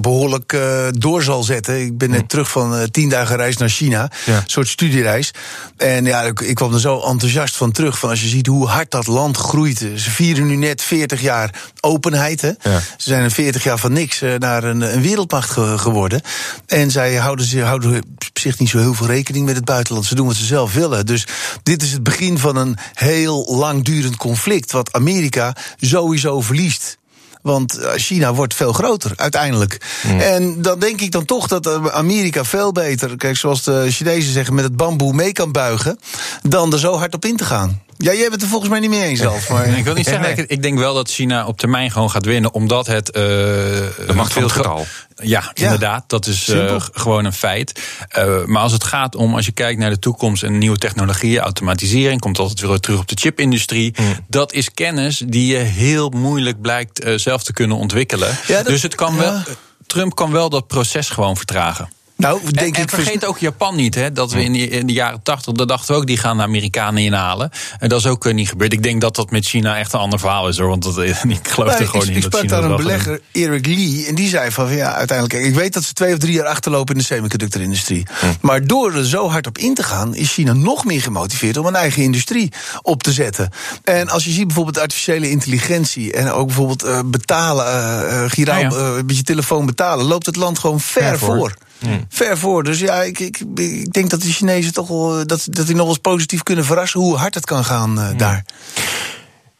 behoorlijk 0.00 0.58
door 0.90 1.22
zal 1.22 1.42
zetten. 1.42 1.80
Ik 1.80 1.98
ben 1.98 2.10
net 2.10 2.28
terug 2.28 2.50
van 2.50 2.90
tien 2.90 3.08
dagen 3.08 3.36
reis 3.36 3.56
naar 3.56 3.68
China, 3.68 4.10
ja. 4.26 4.36
een 4.36 4.42
soort 4.46 4.68
studiereis. 4.68 5.30
En 5.76 6.04
ja, 6.04 6.22
ik, 6.22 6.40
ik 6.40 6.54
kwam 6.54 6.72
er 6.74 6.80
zo 6.80 7.00
enthousiast 7.00 7.56
van 7.56 7.72
terug. 7.72 7.98
Van 7.98 8.10
als 8.10 8.20
je 8.20 8.28
ziet 8.28 8.46
hoe 8.46 8.66
hard 8.66 8.83
dat 8.90 9.06
land 9.06 9.36
groeit. 9.36 9.78
Ze 9.78 10.10
vieren 10.10 10.46
nu 10.46 10.56
net 10.56 10.82
40 10.82 11.20
jaar 11.20 11.62
openheid. 11.80 12.40
Hè. 12.40 12.48
Ja. 12.48 12.78
Ze 12.78 13.08
zijn 13.10 13.22
in 13.22 13.30
40 13.30 13.64
jaar 13.64 13.78
van 13.78 13.92
niks 13.92 14.22
naar 14.38 14.64
een, 14.64 14.80
een 14.80 15.02
wereldmacht 15.02 15.50
ge 15.50 15.78
geworden. 15.78 16.20
En 16.66 16.90
zij 16.90 17.14
houden, 17.14 17.46
zich, 17.46 17.62
houden 17.62 17.96
op 17.96 18.38
zich 18.38 18.58
niet 18.58 18.68
zo 18.68 18.78
heel 18.78 18.94
veel 18.94 19.06
rekening 19.06 19.46
met 19.46 19.56
het 19.56 19.64
buitenland. 19.64 20.06
Ze 20.06 20.14
doen 20.14 20.26
wat 20.26 20.36
ze 20.36 20.44
zelf 20.44 20.74
willen. 20.74 21.06
Dus 21.06 21.26
dit 21.62 21.82
is 21.82 21.92
het 21.92 22.02
begin 22.02 22.38
van 22.38 22.56
een 22.56 22.76
heel 22.94 23.46
langdurend 23.48 24.16
conflict. 24.16 24.72
Wat 24.72 24.92
Amerika 24.92 25.56
sowieso 25.76 26.40
verliest. 26.40 26.98
Want 27.44 27.78
China 27.96 28.34
wordt 28.34 28.54
veel 28.54 28.72
groter 28.72 29.12
uiteindelijk. 29.16 29.80
Mm. 30.06 30.20
En 30.20 30.62
dan 30.62 30.78
denk 30.78 31.00
ik 31.00 31.10
dan 31.10 31.24
toch 31.24 31.46
dat 31.46 31.90
Amerika 31.90 32.44
veel 32.44 32.72
beter, 32.72 33.16
kijk, 33.16 33.36
zoals 33.36 33.62
de 33.62 33.86
Chinezen 33.90 34.32
zeggen, 34.32 34.54
met 34.54 34.64
het 34.64 34.76
bamboe 34.76 35.12
mee 35.12 35.32
kan 35.32 35.52
buigen. 35.52 35.98
dan 36.42 36.72
er 36.72 36.78
zo 36.78 36.96
hard 36.96 37.14
op 37.14 37.24
in 37.24 37.36
te 37.36 37.44
gaan. 37.44 37.82
Ja, 37.96 38.12
jij 38.12 38.20
bent 38.20 38.32
het 38.32 38.42
er 38.42 38.48
volgens 38.48 38.70
mij 38.70 38.80
niet 38.80 38.90
mee 38.90 39.02
eens 39.02 39.18
zelf. 39.18 39.48
Maar... 39.48 39.66
ik 39.66 39.84
wil 39.84 39.94
niet 39.94 40.06
zeggen, 40.06 40.22
nee. 40.22 40.32
ik, 40.32 40.50
ik, 40.50 40.62
denk 40.62 40.78
wel 40.78 40.94
dat 40.94 41.10
China 41.10 41.46
op 41.46 41.58
termijn 41.58 41.90
gewoon 41.90 42.10
gaat 42.10 42.24
winnen, 42.24 42.54
omdat 42.54 42.86
het. 42.86 43.08
Uh, 43.08 43.22
de 43.22 44.12
macht 44.14 44.32
van 44.32 44.42
het 44.42 44.52
getal. 44.52 44.86
Ja, 45.16 45.50
ja, 45.54 45.64
inderdaad, 45.64 46.04
dat 46.06 46.26
is 46.26 46.48
uh, 46.48 46.74
gewoon 46.92 47.24
een 47.24 47.32
feit. 47.32 47.80
Uh, 48.18 48.44
maar 48.44 48.62
als 48.62 48.72
het 48.72 48.84
gaat 48.84 49.14
om, 49.14 49.34
als 49.34 49.46
je 49.46 49.52
kijkt 49.52 49.80
naar 49.80 49.90
de 49.90 49.98
toekomst 49.98 50.42
en 50.42 50.58
nieuwe 50.58 50.78
technologieën, 50.78 51.40
automatisering, 51.40 52.20
komt 52.20 52.38
altijd 52.38 52.60
weer 52.60 52.80
terug 52.80 52.98
op 52.98 53.08
de 53.08 53.16
chipindustrie. 53.18 53.94
Mm. 54.00 54.18
Dat 54.28 54.52
is 54.52 54.70
kennis 54.70 55.22
die 55.26 55.46
je 55.46 55.58
heel 55.58 56.08
moeilijk 56.08 56.60
blijkt 56.60 57.04
uh, 57.04 57.18
zelf 57.18 57.42
te 57.42 57.52
kunnen 57.52 57.76
ontwikkelen. 57.76 58.38
Ja, 58.46 58.56
dat, 58.56 58.66
dus 58.66 58.82
het 58.82 58.94
kan 58.94 59.16
wel, 59.16 59.42
Trump 59.86 60.14
kan 60.14 60.32
wel 60.32 60.48
dat 60.48 60.66
proces 60.66 61.10
gewoon 61.10 61.36
vertragen. 61.36 61.88
Nou, 62.16 62.50
denk 62.50 62.76
en, 62.76 62.88
vergeet 62.88 63.26
ook 63.26 63.38
Japan 63.38 63.76
niet, 63.76 63.94
hè, 63.94 64.12
dat 64.12 64.32
we 64.32 64.42
in, 64.42 64.52
die, 64.52 64.68
in 64.68 64.86
de 64.86 64.92
jaren 64.92 65.22
tachtig, 65.22 65.54
dat 65.54 65.68
dachten 65.68 65.94
we 65.94 66.00
ook, 66.00 66.06
die 66.06 66.16
gaan 66.16 66.36
de 66.36 66.42
Amerikanen 66.42 67.02
inhalen. 67.02 67.50
En 67.78 67.88
dat 67.88 67.98
is 67.98 68.06
ook 68.06 68.32
niet 68.32 68.48
gebeurd. 68.48 68.72
Ik 68.72 68.82
denk 68.82 69.00
dat 69.00 69.16
dat 69.16 69.30
met 69.30 69.46
China 69.46 69.78
echt 69.78 69.92
een 69.92 70.00
ander 70.00 70.18
verhaal 70.18 70.48
is, 70.48 70.58
hoor. 70.58 70.68
Want 70.68 70.82
dat, 70.82 70.98
ik 70.98 71.48
geloof 71.48 71.78
er 71.78 71.86
gewoon 71.86 72.02
ik, 72.02 72.14
niet 72.14 72.16
ik 72.16 72.22
sprak 72.22 72.48
daar 72.48 72.64
een 72.64 72.76
belegger, 72.76 73.20
Eric 73.32 73.66
Lee, 73.66 74.06
en 74.06 74.14
die 74.14 74.28
zei 74.28 74.50
van, 74.50 74.76
ja, 74.76 74.94
uiteindelijk, 74.94 75.46
ik 75.46 75.54
weet 75.54 75.72
dat 75.72 75.84
ze 75.84 75.92
twee 75.92 76.12
of 76.12 76.18
drie 76.18 76.32
jaar 76.32 76.46
achterlopen 76.46 76.94
in 76.94 77.00
de 77.00 77.06
semiconductorindustrie. 77.06 78.06
Hm. 78.20 78.26
Maar 78.40 78.66
door 78.66 78.94
er 78.94 79.06
zo 79.06 79.28
hard 79.28 79.46
op 79.46 79.58
in 79.58 79.74
te 79.74 79.82
gaan, 79.82 80.14
is 80.14 80.32
China 80.32 80.52
nog 80.52 80.84
meer 80.84 81.02
gemotiveerd 81.02 81.56
om 81.56 81.66
een 81.66 81.74
eigen 81.74 82.02
industrie 82.02 82.52
op 82.82 83.02
te 83.02 83.12
zetten. 83.12 83.50
En 83.84 84.08
als 84.08 84.24
je 84.24 84.30
ziet 84.30 84.46
bijvoorbeeld 84.46 84.78
artificiële 84.78 85.30
intelligentie 85.30 86.12
en 86.12 86.30
ook 86.30 86.46
bijvoorbeeld 86.46 86.84
uh, 86.84 87.00
betalen, 87.04 87.66
uh, 87.66 88.24
giraal, 88.30 88.60
ja, 88.60 88.68
ja. 88.68 89.02
Met 89.02 89.16
je 89.16 89.22
telefoon 89.22 89.66
betalen, 89.66 90.06
loopt 90.06 90.26
het 90.26 90.36
land 90.36 90.58
gewoon 90.58 90.80
ver 90.80 91.02
Ver 91.02 91.18
voor. 91.18 91.36
voor. 91.36 91.54
Mm. 91.78 92.04
Ver 92.08 92.38
voor. 92.38 92.64
Dus 92.64 92.78
ja, 92.78 93.02
ik, 93.02 93.18
ik, 93.18 93.40
ik 93.54 93.92
denk 93.92 94.10
dat 94.10 94.22
de 94.22 94.32
Chinezen 94.32 94.72
toch 94.72 94.88
wel. 94.88 95.26
dat, 95.26 95.46
dat 95.50 95.66
die 95.66 95.74
nog 95.74 95.84
wel 95.84 95.94
eens 95.94 95.98
positief 95.98 96.42
kunnen 96.42 96.64
verrassen 96.64 97.00
hoe 97.00 97.16
hard 97.16 97.34
het 97.34 97.44
kan 97.44 97.64
gaan 97.64 97.98
uh, 97.98 98.08
daar. 98.16 98.44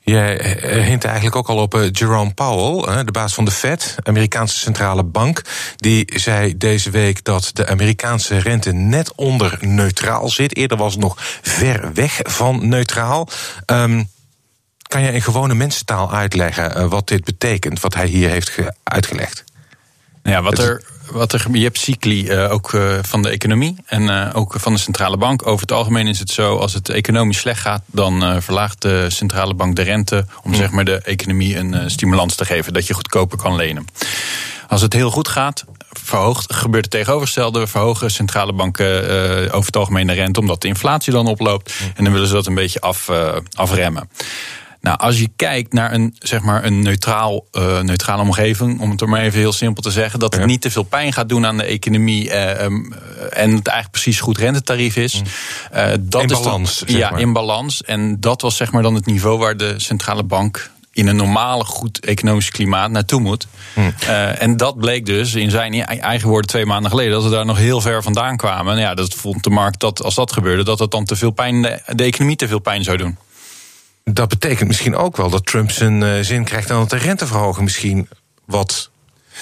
Jij 0.01 0.59
hint 0.87 1.05
eigenlijk 1.05 1.37
ook 1.37 1.49
al 1.49 1.57
op 1.57 1.89
Jerome 1.93 2.35
Powell, 2.35 3.05
de 3.05 3.13
baas 3.13 3.35
van 3.35 3.45
de 3.45 3.51
Fed, 3.51 3.97
Amerikaanse 4.03 4.59
centrale 4.59 5.05
bank. 5.05 5.43
Die 5.77 6.13
zei 6.15 6.57
deze 6.57 6.91
week 6.91 7.25
dat 7.25 7.51
de 7.53 7.67
Amerikaanse 7.67 8.39
rente 8.39 8.73
net 8.73 9.15
onder 9.15 9.59
neutraal 9.61 10.29
zit. 10.29 10.57
Eerder 10.57 10.77
was 10.77 10.93
het 10.93 11.03
nog 11.03 11.17
ver 11.43 11.93
weg 11.95 12.21
van 12.23 12.69
neutraal. 12.69 13.29
Um, 13.67 14.09
kan 14.83 15.03
jij 15.03 15.13
in 15.13 15.23
gewone 15.23 15.55
mensentaal 15.55 16.13
uitleggen 16.13 16.89
wat 16.89 17.09
dit 17.09 17.25
betekent, 17.25 17.81
wat 17.81 17.95
hij 17.95 18.07
hier 18.07 18.31
heeft 18.31 18.53
uitgelegd? 18.83 19.45
Nou 20.23 20.37
ja, 20.37 20.43
wat 20.43 20.59
er, 20.59 20.83
wat 21.11 21.33
er, 21.33 21.47
je 21.53 21.63
hebt 21.63 21.79
cycli 21.79 22.31
uh, 22.31 22.53
ook 22.53 22.73
uh, 22.73 22.99
van 23.03 23.23
de 23.23 23.29
economie 23.29 23.77
en 23.87 24.03
uh, 24.03 24.31
ook 24.33 24.55
van 24.57 24.73
de 24.73 24.79
centrale 24.79 25.17
bank. 25.17 25.47
Over 25.47 25.61
het 25.61 25.73
algemeen 25.73 26.07
is 26.07 26.19
het 26.19 26.31
zo, 26.31 26.57
als 26.57 26.73
het 26.73 26.89
economisch 26.89 27.39
slecht 27.39 27.61
gaat, 27.61 27.83
dan 27.87 28.43
verlaagt 28.43 28.83
de 28.83 29.11
centrale 29.11 29.55
bank 29.55 29.77
de 29.77 29.83
rente 29.83 30.27
om 30.43 30.55
zeg 30.55 30.71
maar 30.71 30.85
de 30.85 31.01
economie 31.01 31.57
een 31.57 31.91
stimulans 31.91 32.35
te 32.35 32.45
geven, 32.45 32.73
dat 32.73 32.87
je 32.87 32.95
goedkoper 32.95 33.39
kan 33.39 33.57
lenen. 33.57 33.87
Als 34.69 34.81
het 34.81 34.93
heel 34.93 35.11
goed 35.11 35.29
gaat, 35.29 35.65
verhoogt, 35.91 36.55
gebeurt 36.55 36.85
het 36.85 36.93
tegenovergestelde. 36.93 37.67
Verhogen 37.67 38.11
centrale 38.11 38.53
banken 38.53 38.87
over 39.53 39.67
het 39.67 39.77
algemeen 39.77 40.07
de 40.07 40.13
rente, 40.13 40.41
omdat 40.41 40.63
de 40.63 40.69
inflatie 40.69 41.13
dan 41.13 41.27
oploopt. 41.27 41.73
En 41.95 42.05
dan 42.05 42.13
willen 42.13 42.29
ze 42.29 42.35
dat 42.35 42.47
een 42.47 42.55
beetje 42.55 42.81
af, 42.81 43.11
afremmen. 43.53 44.09
Nou, 44.85 44.99
als 44.99 45.19
je 45.19 45.29
kijkt 45.37 45.73
naar 45.73 45.93
een, 45.93 46.17
zeg 46.19 46.43
maar 46.43 46.65
een 46.65 46.83
neutraal, 46.83 47.47
uh, 47.53 47.81
neutrale 47.81 48.23
omgeving, 48.23 48.81
om 48.81 48.91
het 48.91 49.01
er 49.01 49.09
maar 49.09 49.21
even 49.21 49.39
heel 49.39 49.53
simpel 49.53 49.83
te 49.83 49.91
zeggen, 49.91 50.19
dat 50.19 50.33
het 50.33 50.41
ja. 50.41 50.47
niet 50.47 50.61
te 50.61 50.71
veel 50.71 50.83
pijn 50.83 51.13
gaat 51.13 51.29
doen 51.29 51.47
aan 51.47 51.57
de 51.57 51.65
economie 51.65 52.29
uh, 52.29 52.63
um, 52.63 52.93
en 53.31 53.55
het 53.55 53.67
eigenlijk 53.67 53.91
precies 53.91 54.21
goed 54.21 54.39
rentetarief 54.39 54.97
is. 54.97 55.23
Uh, 55.75 55.87
dat 56.01 56.23
in 56.23 56.29
is 56.29 56.41
balans. 56.41 56.83
Ja, 56.87 57.11
maar. 57.11 57.21
in 57.21 57.33
balans. 57.33 57.83
En 57.83 58.21
dat 58.21 58.41
was 58.41 58.57
zeg 58.57 58.73
maar 58.73 58.83
dan 58.83 58.95
het 58.95 59.07
niveau 59.07 59.39
waar 59.39 59.57
de 59.57 59.75
centrale 59.77 60.23
bank 60.23 60.71
in 60.93 61.07
een 61.07 61.17
normale, 61.17 61.65
goed 61.65 62.01
economisch 62.05 62.51
klimaat 62.51 62.91
naartoe 62.91 63.21
moet. 63.21 63.47
Hmm. 63.75 63.95
Uh, 64.03 64.43
en 64.43 64.57
dat 64.57 64.79
bleek 64.79 65.07
dus 65.07 65.35
in 65.35 65.51
zijn 65.51 65.85
eigen 65.85 66.29
woorden 66.29 66.51
twee 66.51 66.67
maanden 66.67 66.91
geleden, 66.91 67.13
dat 67.13 67.25
we 67.25 67.31
daar 67.31 67.47
nog 67.47 67.59
heel 67.59 67.81
ver 67.81 68.03
vandaan 68.03 68.37
kwamen. 68.37 68.75
En 68.75 68.81
ja, 68.81 68.95
dat 68.95 69.15
vond 69.15 69.45
de 69.45 69.51
markt 69.51 69.81
dat 69.81 70.03
als 70.03 70.15
dat 70.15 70.33
gebeurde, 70.33 70.65
dat 70.65 70.79
het 70.79 70.91
dan 70.91 71.05
te 71.05 71.17
veel 71.17 71.31
pijn, 71.31 71.63
de 71.87 72.05
economie 72.05 72.37
te 72.37 72.49
veel 72.49 72.59
pijn 72.59 72.85
zou 72.85 72.97
doen. 72.97 73.17
Dat 74.05 74.29
betekent 74.29 74.69
misschien 74.69 74.97
ook 74.97 75.17
wel 75.17 75.31
dat 75.31 75.47
Trump 75.47 75.71
zijn 75.71 76.01
uh, 76.01 76.19
zin 76.21 76.45
krijgt 76.45 76.71
en 76.71 76.77
dat 76.77 76.91
de 76.91 76.99
misschien 77.63 78.09
wat. 78.45 78.91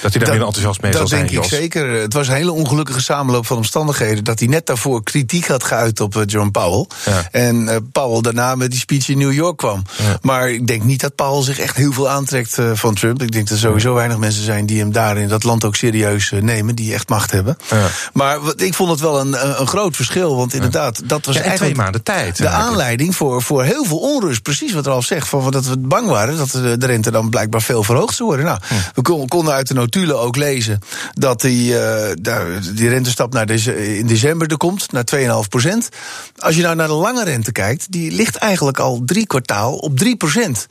Dat 0.02 0.12
hij 0.14 0.24
daar 0.24 0.34
weer 0.34 0.46
enthousiast 0.46 0.82
mee 0.82 0.90
dat 0.90 1.00
zal 1.00 1.08
zijn. 1.08 1.22
Dat 1.22 1.30
denk 1.30 1.44
ik 1.44 1.50
zeker. 1.50 1.90
Het 1.90 2.12
was 2.12 2.28
een 2.28 2.34
hele 2.34 2.52
ongelukkige 2.52 3.00
samenloop 3.00 3.46
van 3.46 3.56
omstandigheden. 3.56 4.24
Dat 4.24 4.38
hij 4.38 4.48
net 4.48 4.66
daarvoor 4.66 5.02
kritiek 5.02 5.46
had 5.46 5.64
geuit 5.64 6.00
op 6.00 6.16
uh, 6.16 6.22
John 6.26 6.50
Powell. 6.50 6.86
Ja. 7.04 7.28
En 7.30 7.56
uh, 7.62 7.76
Powell 7.92 8.20
daarna 8.20 8.54
met 8.54 8.70
die 8.70 8.80
speech 8.80 9.08
in 9.08 9.18
New 9.18 9.32
York 9.32 9.56
kwam. 9.56 9.82
Ja. 9.98 10.18
Maar 10.22 10.50
ik 10.50 10.66
denk 10.66 10.82
niet 10.82 11.00
dat 11.00 11.14
Powell 11.14 11.42
zich 11.42 11.58
echt 11.58 11.76
heel 11.76 11.92
veel 11.92 12.08
aantrekt 12.08 12.58
uh, 12.58 12.70
van 12.74 12.94
Trump. 12.94 13.22
Ik 13.22 13.32
denk 13.32 13.48
dat 13.48 13.56
er 13.56 13.62
sowieso 13.62 13.94
weinig 13.94 14.18
mensen 14.18 14.44
zijn 14.44 14.66
die 14.66 14.78
hem 14.78 14.92
daar 14.92 15.16
in 15.16 15.28
dat 15.28 15.44
land 15.44 15.64
ook 15.64 15.76
serieus 15.76 16.32
nemen. 16.40 16.74
Die 16.74 16.94
echt 16.94 17.08
macht 17.08 17.30
hebben. 17.30 17.56
Ja. 17.70 17.86
Maar 18.12 18.38
ik 18.56 18.74
vond 18.74 18.90
het 18.90 19.00
wel 19.00 19.20
een, 19.20 19.60
een 19.60 19.66
groot 19.66 19.96
verschil. 19.96 20.36
Want 20.36 20.54
inderdaad, 20.54 21.02
dat 21.04 21.26
was 21.26 21.36
eigenlijk 21.36 21.64
twee 21.74 21.84
maanden 21.84 22.02
tijd. 22.02 22.36
de 22.36 22.48
aanleiding 22.48 23.16
voor, 23.16 23.42
voor 23.42 23.62
heel 23.62 23.84
veel 23.84 23.98
onrust. 23.98 24.42
Precies 24.42 24.72
wat 24.72 24.86
Ralf 24.86 25.04
zegt. 25.04 25.28
Van, 25.28 25.50
dat 25.50 25.66
we 25.66 25.78
bang 25.78 26.08
waren 26.08 26.36
dat 26.36 26.50
de, 26.50 26.76
de 26.78 26.86
rente 26.86 27.10
dan 27.10 27.30
blijkbaar 27.30 27.62
veel 27.62 27.82
verhoogd 27.82 28.14
zou 28.14 28.28
worden. 28.28 28.46
Nou, 28.46 28.58
we 28.94 29.26
konden 29.28 29.54
uit 29.54 29.68
de 29.68 29.74
notulen 29.82 30.20
ook 30.20 30.36
lezen 30.36 30.78
dat 31.12 31.40
die, 31.40 31.72
uh, 31.72 32.56
die 32.74 32.88
rentestap 32.88 33.32
naar 33.32 33.46
deze, 33.46 33.96
in 33.98 34.06
december 34.06 34.50
er 34.50 34.56
komt, 34.56 34.92
naar 34.92 35.04
2,5 35.16 35.48
procent. 35.48 35.88
Als 36.36 36.56
je 36.56 36.62
nou 36.62 36.76
naar 36.76 36.86
de 36.86 36.92
lange 36.92 37.24
rente 37.24 37.52
kijkt, 37.52 37.92
die 37.92 38.10
ligt 38.10 38.36
eigenlijk 38.36 38.78
al 38.78 39.02
drie 39.04 39.26
kwartaal 39.26 39.76
op 39.76 39.98
3 39.98 40.16
procent. 40.16 40.66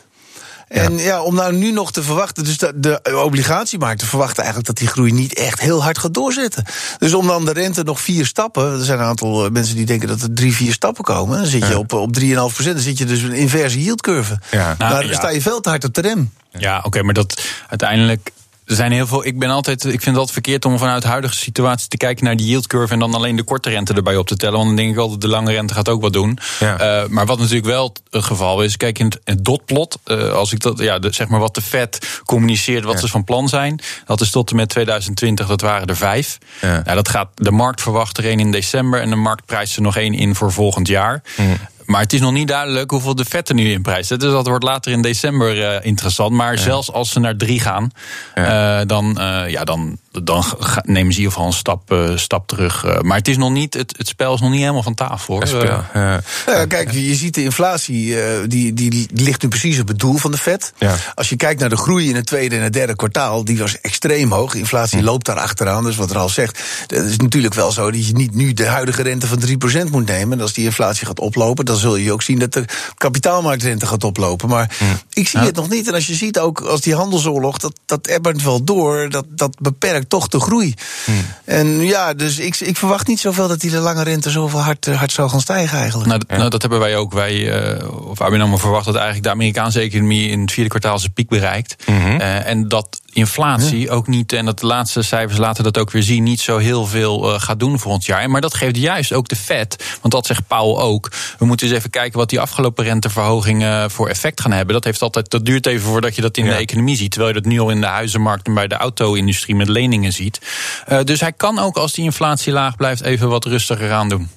En 0.71 0.97
ja. 0.97 1.21
om 1.21 1.35
nou 1.35 1.53
nu 1.53 1.71
nog 1.71 1.91
te 1.91 2.03
verwachten, 2.03 2.43
dus 2.43 2.57
de, 2.57 2.73
de 2.75 3.21
obligatiemarkten 3.23 4.07
verwachten 4.07 4.43
eigenlijk 4.43 4.67
dat 4.67 4.77
die 4.77 4.87
groei 4.87 5.11
niet 5.11 5.33
echt 5.33 5.59
heel 5.59 5.83
hard 5.83 5.97
gaat 5.97 6.13
doorzetten. 6.13 6.65
Dus 6.97 7.13
om 7.13 7.27
dan 7.27 7.45
de 7.45 7.53
rente 7.53 7.83
nog 7.83 8.01
vier 8.01 8.25
stappen, 8.25 8.71
er 8.71 8.85
zijn 8.85 8.99
een 8.99 9.05
aantal 9.05 9.45
eh, 9.45 9.51
mensen 9.51 9.75
die 9.75 9.85
denken 9.85 10.07
dat 10.07 10.21
er 10.21 10.33
drie, 10.33 10.55
vier 10.55 10.73
stappen 10.73 11.03
komen, 11.03 11.37
dan 11.37 11.47
zit 11.47 11.67
je 11.67 11.77
op, 11.77 11.93
op 11.93 12.19
3,5 12.19 12.25
procent, 12.33 12.73
dan 12.73 12.79
zit 12.79 12.97
je 12.97 13.05
dus 13.05 13.21
een 13.21 13.33
inverse 13.33 13.81
yieldcurve. 13.81 14.39
Ja. 14.51 14.75
Nou, 14.77 14.93
nou 14.93 15.13
sta 15.13 15.29
je 15.29 15.41
veel 15.41 15.59
te 15.61 15.69
hard 15.69 15.83
op 15.83 15.93
de 15.93 16.01
rem. 16.01 16.33
Ja, 16.57 16.81
oké, 16.83 17.03
maar 17.03 17.13
dat 17.13 17.41
uiteindelijk 17.67 18.31
er 18.71 18.77
zijn 18.77 18.91
heel 18.91 19.07
veel. 19.07 19.25
Ik 19.25 19.39
ben 19.39 19.49
altijd. 19.49 19.83
Ik 19.83 19.89
vind 19.89 20.05
het 20.05 20.15
altijd 20.15 20.31
verkeerd 20.31 20.65
om 20.65 20.77
vanuit 20.77 21.01
de 21.01 21.07
huidige 21.07 21.35
situatie 21.35 21.87
te 21.87 21.97
kijken 21.97 22.25
naar 22.25 22.35
die 22.35 22.47
yield 22.47 22.67
curve 22.67 22.93
en 22.93 22.99
dan 22.99 23.13
alleen 23.13 23.35
de 23.35 23.43
korte 23.43 23.69
rente 23.69 23.93
erbij 23.93 24.17
op 24.17 24.27
te 24.27 24.35
tellen. 24.35 24.55
Want 24.55 24.67
dan 24.67 24.75
denk 24.75 24.91
ik 24.91 24.97
altijd 24.97 25.21
de 25.21 25.27
lange 25.27 25.51
rente 25.51 25.73
gaat 25.73 25.89
ook 25.89 26.01
wat 26.01 26.13
doen. 26.13 26.37
Ja. 26.59 27.03
Uh, 27.03 27.07
maar 27.07 27.25
wat 27.25 27.39
natuurlijk 27.39 27.65
wel 27.65 27.95
het 28.09 28.23
geval 28.23 28.63
is, 28.63 28.77
kijk 28.77 28.99
in 28.99 29.05
het, 29.05 29.19
het 29.23 29.45
dotplot, 29.45 29.99
uh, 30.05 30.33
als 30.33 30.51
ik 30.51 30.59
dat, 30.59 30.79
ja, 30.79 30.99
de, 30.99 31.13
zeg 31.13 31.27
maar 31.27 31.39
wat 31.39 31.55
de 31.55 31.61
Fed 31.61 32.21
communiceert, 32.25 32.83
wat 32.83 32.99
ze 32.99 33.07
van 33.07 33.23
plan 33.23 33.49
zijn, 33.49 33.79
dat 34.05 34.21
is 34.21 34.31
tot 34.31 34.49
en 34.49 34.55
met 34.55 34.69
2020, 34.69 35.47
dat 35.47 35.61
waren 35.61 35.87
er 35.87 35.95
vijf. 35.95 36.37
Ja. 36.61 36.81
Nou, 36.83 36.95
dat 36.95 37.09
gaat 37.09 37.29
de 37.35 37.51
markt 37.51 37.81
verwacht 37.81 38.17
er 38.17 38.25
één 38.25 38.39
in 38.39 38.51
december 38.51 39.01
en 39.01 39.09
de 39.09 39.15
markt 39.15 39.45
prijst 39.45 39.75
er 39.75 39.81
nog 39.81 39.97
één 39.97 40.13
in 40.13 40.35
voor 40.35 40.51
volgend 40.51 40.87
jaar. 40.87 41.21
Mm. 41.37 41.57
Maar 41.91 42.01
het 42.01 42.13
is 42.13 42.19
nog 42.19 42.31
niet 42.31 42.47
duidelijk 42.47 42.91
hoeveel 42.91 43.15
de 43.15 43.25
vet 43.25 43.49
er 43.49 43.55
nu 43.55 43.71
in 43.71 43.81
prijs 43.81 44.07
Dus 44.07 44.19
dat 44.19 44.47
wordt 44.47 44.63
later 44.63 44.91
in 44.91 45.01
december 45.01 45.57
uh, 45.57 45.85
interessant. 45.85 46.31
Maar 46.31 46.57
zelfs 46.57 46.91
als 46.91 47.11
ze 47.11 47.19
naar 47.19 47.35
drie 47.35 47.59
gaan, 47.59 47.91
ja. 48.35 48.79
Uh, 48.79 48.85
dan, 48.87 49.17
uh, 49.19 49.49
ja, 49.49 49.63
dan, 49.63 49.97
dan 50.11 50.43
nemen 50.83 51.13
ze 51.13 51.19
in 51.19 51.25
ieder 51.25 51.31
geval 51.31 51.45
een 51.45 51.53
stap, 51.53 51.91
uh, 51.91 52.17
stap 52.17 52.47
terug. 52.47 52.85
Uh, 52.85 52.99
maar 52.99 53.17
het, 53.17 53.27
is 53.27 53.37
nog 53.37 53.51
niet, 53.51 53.73
het, 53.73 53.93
het 53.97 54.07
spel 54.07 54.33
is 54.33 54.41
nog 54.41 54.49
niet 54.49 54.59
helemaal 54.59 54.83
van 54.83 54.93
tafel. 54.93 55.33
Hoor. 55.33 55.65
Uh, 55.95 56.17
ja, 56.45 56.65
kijk, 56.67 56.91
je 56.91 57.15
ziet 57.15 57.33
de 57.33 57.43
inflatie, 57.43 58.15
die, 58.47 58.73
die, 58.73 58.89
die, 58.89 59.07
ligt 59.13 59.41
nu 59.41 59.49
precies 59.49 59.79
op 59.79 59.87
het 59.87 59.99
doel 59.99 60.17
van 60.17 60.31
de 60.31 60.37
Fed. 60.37 60.73
Ja. 60.77 60.95
Als 61.15 61.29
je 61.29 61.35
kijkt 61.35 61.59
naar 61.59 61.69
de 61.69 61.77
groei 61.77 62.09
in 62.09 62.15
het 62.15 62.25
tweede 62.25 62.55
en 62.55 62.63
het 62.63 62.73
derde 62.73 62.95
kwartaal, 62.95 63.43
die 63.43 63.57
was 63.57 63.81
extreem 63.81 64.31
hoog. 64.31 64.55
Inflatie 64.55 65.03
loopt 65.03 65.25
daar 65.25 65.39
achteraan. 65.39 65.83
Dus 65.83 65.95
wat 65.95 66.09
er 66.09 66.17
al 66.17 66.29
zegt, 66.29 66.61
het 66.87 67.05
is 67.05 67.17
natuurlijk 67.17 67.53
wel 67.53 67.71
zo 67.71 67.91
dat 67.91 68.07
je 68.07 68.13
niet 68.13 68.35
nu 68.35 68.53
de 68.53 68.65
huidige 68.65 69.01
rente 69.01 69.27
van 69.27 69.41
3% 69.87 69.91
moet 69.91 70.05
nemen. 70.05 70.37
En 70.37 70.41
als 70.41 70.53
die 70.53 70.65
inflatie 70.65 71.07
gaat 71.07 71.19
oplopen, 71.19 71.65
dan 71.65 71.77
zul 71.77 71.95
je 71.95 72.11
ook 72.11 72.21
zien 72.21 72.39
dat 72.39 72.53
de 72.53 72.65
kapitaalmarktrente 72.97 73.85
gaat 73.85 74.03
oplopen. 74.03 74.49
Maar 74.49 74.77
ik 75.13 75.27
zie 75.27 75.39
het 75.39 75.55
nog 75.55 75.69
niet. 75.69 75.87
En 75.87 75.93
als 75.93 76.07
je 76.07 76.13
ziet 76.13 76.39
ook 76.39 76.61
als 76.61 76.81
die 76.81 76.95
handelsoorlog, 76.95 77.57
dat, 77.57 77.73
dat 77.85 78.07
ebbert 78.07 78.43
wel 78.43 78.63
door, 78.63 79.09
dat, 79.09 79.25
dat 79.29 79.59
beperkt 79.59 80.00
toch 80.07 80.27
de 80.27 80.39
groei. 80.39 80.73
Hmm. 81.05 81.25
En 81.45 81.85
ja, 81.85 82.13
dus 82.13 82.39
ik, 82.39 82.59
ik 82.59 82.77
verwacht 82.77 83.07
niet 83.07 83.19
zoveel 83.19 83.47
dat 83.47 83.59
die 83.59 83.71
de 83.71 83.77
lange 83.77 84.03
rente 84.03 84.29
zoveel 84.29 84.59
hard, 84.59 84.87
eh, 84.87 84.97
hard 84.97 85.11
zou 85.11 85.29
gaan 85.29 85.41
stijgen 85.41 85.77
eigenlijk. 85.77 86.07
Nou, 86.07 86.19
dat, 86.27 86.37
nou, 86.37 86.49
dat 86.49 86.61
hebben 86.61 86.79
wij 86.79 86.95
ook. 86.95 87.13
Wij, 87.13 87.33
uh, 87.79 88.07
of 88.09 88.21
ABN 88.21 88.57
verwacht 88.57 88.85
dat 88.85 88.95
eigenlijk 88.95 89.23
de 89.23 89.29
Amerikaanse 89.29 89.79
economie 89.79 90.29
in 90.29 90.41
het 90.41 90.51
vierde 90.51 90.69
kwartaal 90.69 90.99
zijn 90.99 91.13
piek 91.13 91.29
bereikt. 91.29 91.75
Mm 91.85 92.19
en 92.21 92.67
dat 92.67 93.01
inflatie 93.13 93.89
ook 93.89 94.07
niet, 94.07 94.33
en 94.33 94.45
dat 94.45 94.59
de 94.59 94.65
laatste 94.65 95.01
cijfers 95.01 95.39
laten 95.39 95.63
dat 95.63 95.77
ook 95.77 95.91
weer 95.91 96.03
zien, 96.03 96.23
niet 96.23 96.39
zo 96.39 96.57
heel 96.57 96.85
veel 96.85 97.33
uh, 97.33 97.39
gaat 97.39 97.59
doen 97.59 97.79
volgend 97.79 98.05
jaar. 98.05 98.29
Maar 98.29 98.41
dat 98.41 98.53
geeft 98.53 98.77
juist 98.77 99.13
ook 99.13 99.27
de 99.27 99.35
Fed, 99.35 99.97
want 100.01 100.13
dat 100.13 100.25
zegt 100.25 100.47
Powell 100.47 100.83
ook. 100.83 101.11
We 101.39 101.45
moeten 101.45 101.67
eens 101.67 101.75
even 101.75 101.89
kijken 101.89 102.19
wat 102.19 102.29
die 102.29 102.39
afgelopen 102.39 102.83
renteverhogingen 102.83 103.91
voor 103.91 104.09
effect 104.09 104.41
gaan 104.41 104.51
hebben. 104.51 104.73
Dat, 104.73 104.83
heeft 104.83 105.01
altijd, 105.01 105.29
dat 105.29 105.45
duurt 105.45 105.65
even 105.65 105.87
voordat 105.87 106.15
je 106.15 106.21
dat 106.21 106.37
in 106.37 106.45
de 106.45 106.53
economie 106.53 106.95
ziet. 106.95 107.11
Terwijl 107.11 107.33
je 107.33 107.41
dat 107.41 107.51
nu 107.51 107.59
al 107.59 107.69
in 107.69 107.81
de 107.81 107.87
huizenmarkt 107.87 108.47
en 108.47 108.53
bij 108.53 108.67
de 108.67 108.75
auto-industrie 108.75 109.55
met 109.55 109.67
leningen 109.91 110.13
ziet. 110.13 110.41
Uh, 110.89 110.99
dus 111.03 111.19
hij 111.19 111.31
kan 111.31 111.59
ook 111.59 111.77
als 111.77 111.93
die 111.93 112.03
inflatie 112.03 112.53
laag 112.53 112.75
blijft 112.75 113.01
even 113.01 113.29
wat 113.29 113.45
rustiger 113.45 113.91
aan 113.91 114.09
doen. 114.09 114.29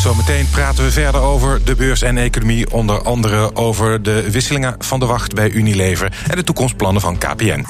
Zometeen 0.00 0.48
praten 0.50 0.84
we 0.84 0.90
verder 0.90 1.20
over 1.20 1.64
de 1.64 1.74
beurs 1.74 2.02
en 2.02 2.18
economie. 2.18 2.72
Onder 2.72 3.02
andere 3.02 3.56
over 3.56 4.02
de 4.02 4.30
wisselingen 4.30 4.74
van 4.78 5.00
de 5.00 5.06
wacht 5.06 5.34
bij 5.34 5.50
Unilever 5.50 6.12
en 6.28 6.36
de 6.36 6.44
toekomstplannen 6.44 7.02
van 7.02 7.18
KPN. 7.18 7.66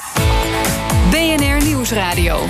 BNR 1.09 1.65
Nieuwsradio. 1.65 2.45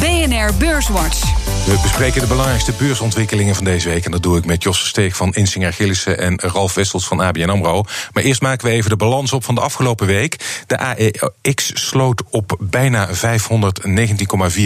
BNR 0.00 0.54
Beurswatch. 0.58 1.35
We 1.66 1.78
bespreken 1.82 2.20
de 2.20 2.26
belangrijkste 2.26 2.72
beursontwikkelingen 2.72 3.54
van 3.54 3.64
deze 3.64 3.88
week. 3.88 4.04
En 4.04 4.10
dat 4.10 4.22
doe 4.22 4.38
ik 4.38 4.44
met 4.44 4.62
Jos 4.62 4.86
Steek 4.86 5.14
van 5.14 5.34
Insinger 5.34 5.72
Gillissen 5.72 6.18
en 6.18 6.40
Ralf 6.40 6.74
Wessels 6.74 7.06
van 7.06 7.20
ABN 7.20 7.48
AMRO. 7.48 7.84
Maar 8.12 8.22
eerst 8.22 8.42
maken 8.42 8.66
we 8.66 8.72
even 8.72 8.90
de 8.90 8.96
balans 8.96 9.32
op 9.32 9.44
van 9.44 9.54
de 9.54 9.60
afgelopen 9.60 10.06
week. 10.06 10.64
De 10.66 10.78
AEX 10.78 11.70
sloot 11.88 12.22
op 12.30 12.56
bijna 12.60 13.08
519,4 13.08 13.14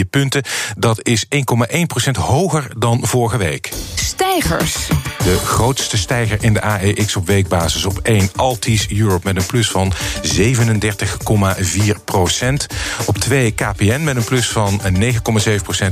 punten. 0.09 0.43
Dat 0.77 1.07
is 1.07 1.25
1,1% 1.25 2.11
hoger 2.11 2.71
dan 2.77 2.99
vorige 3.01 3.37
week. 3.37 3.71
Stijgers. 4.31 4.87
De 5.23 5.37
grootste 5.37 5.97
stijger 5.97 6.37
in 6.41 6.53
de 6.53 6.61
AEX 6.61 7.15
op 7.15 7.27
weekbasis 7.27 7.85
op 7.85 7.99
1. 8.03 8.29
Altis 8.35 8.89
Europe 8.89 9.21
met 9.23 9.35
een 9.35 9.45
plus 9.45 9.69
van 9.69 9.93
37,4% 9.93 10.37
Op 13.05 13.17
2 13.17 13.51
KPN 13.51 14.03
met 14.03 14.15
een 14.15 14.23
plus 14.23 14.47
van 14.49 14.81
9,7% 14.81 15.11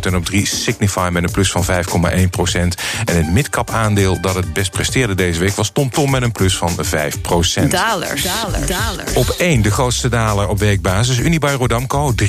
En 0.02 0.16
op 0.16 0.26
3 0.26 0.46
Signify 0.46 1.10
met 1.12 1.24
een 1.24 1.32
plus 1.32 1.52
van 1.52 1.66
5,1 1.66 2.30
procent. 2.30 2.76
En 3.06 3.16
het 3.16 3.32
midcap 3.32 3.70
aandeel 3.70 4.22
dat 4.22 4.36
het 4.36 4.54
best 4.54 4.72
presteerde 4.72 5.16
deze 5.16 5.40
week 5.40 5.56
was 5.56 5.70
TomTom 5.70 6.12
met 6.12 6.22
een 6.22 6.32
plus 6.32 6.58
van 6.58 6.76
5 6.80 7.22
procent. 7.22 7.72
Dalers. 7.72 8.24
Dalers. 8.68 9.14
Op 9.14 9.30
1 9.38 9.62
de 9.62 9.72
grootste 9.72 10.10
daler 10.10 10.48
op 10.48 10.60
weekbasis 10.60 11.18
Unibail 11.18 11.58
Rodamco 11.58 12.14
3,3 12.24 12.28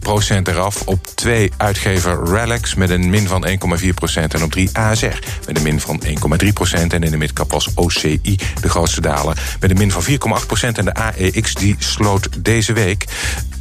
procent 0.00 0.48
eraf. 0.48 0.82
Op 0.84 1.06
2 1.14 1.52
uitgever 1.56 2.24
Relics 2.24 2.74
met 2.74 2.90
een 2.90 3.10
min 3.10 3.26
van 3.26 3.46
1,4 3.80 3.88
procent. 3.94 4.34
En 4.34 4.42
op 4.42 4.50
3 4.50 4.70
ASR 4.72 5.17
met 5.46 5.56
een 5.56 5.62
min 5.62 5.80
van 5.80 6.02
1,3 6.42 6.48
procent. 6.52 6.92
En 6.92 7.02
in 7.02 7.10
de 7.10 7.16
midcap 7.16 7.52
was 7.52 7.68
OCI 7.74 8.38
de 8.60 8.68
grootste 8.68 9.00
daler 9.00 9.56
met 9.60 9.70
een 9.70 9.76
min 9.76 9.90
van 9.90 10.02
4,8 10.40 10.46
procent. 10.46 10.78
En 10.78 10.84
de 10.84 10.94
AEX 10.94 11.54
die 11.54 11.76
sloot 11.78 12.28
deze 12.44 12.72
week 12.72 13.04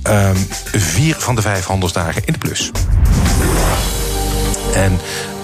um, 0.04 0.48
vier 0.72 1.16
van 1.18 1.36
de 1.36 1.42
vijf 1.42 1.66
handelsdagen 1.66 2.22
in 2.26 2.34
de 2.34 2.40
plus. 2.40 2.72
En 4.74 5.00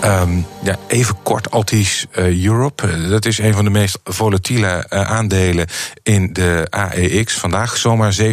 Um, 0.06 0.46
ja, 0.64 0.76
even 0.88 1.16
kort, 1.24 1.52
Altis 1.52 2.06
uh, 2.12 2.46
Europe. 2.46 2.88
Eh, 2.88 3.10
dat 3.10 3.26
is 3.26 3.38
een 3.38 3.54
van 3.54 3.64
de 3.64 3.70
meest 3.70 4.00
volatiele 4.04 4.86
uh, 4.90 5.02
aandelen 5.12 5.68
in 6.04 6.34
de 6.34 6.68
AEX. 6.70 7.34
Vandaag 7.34 7.78
zomaar 7.78 8.16
17% 8.22 8.26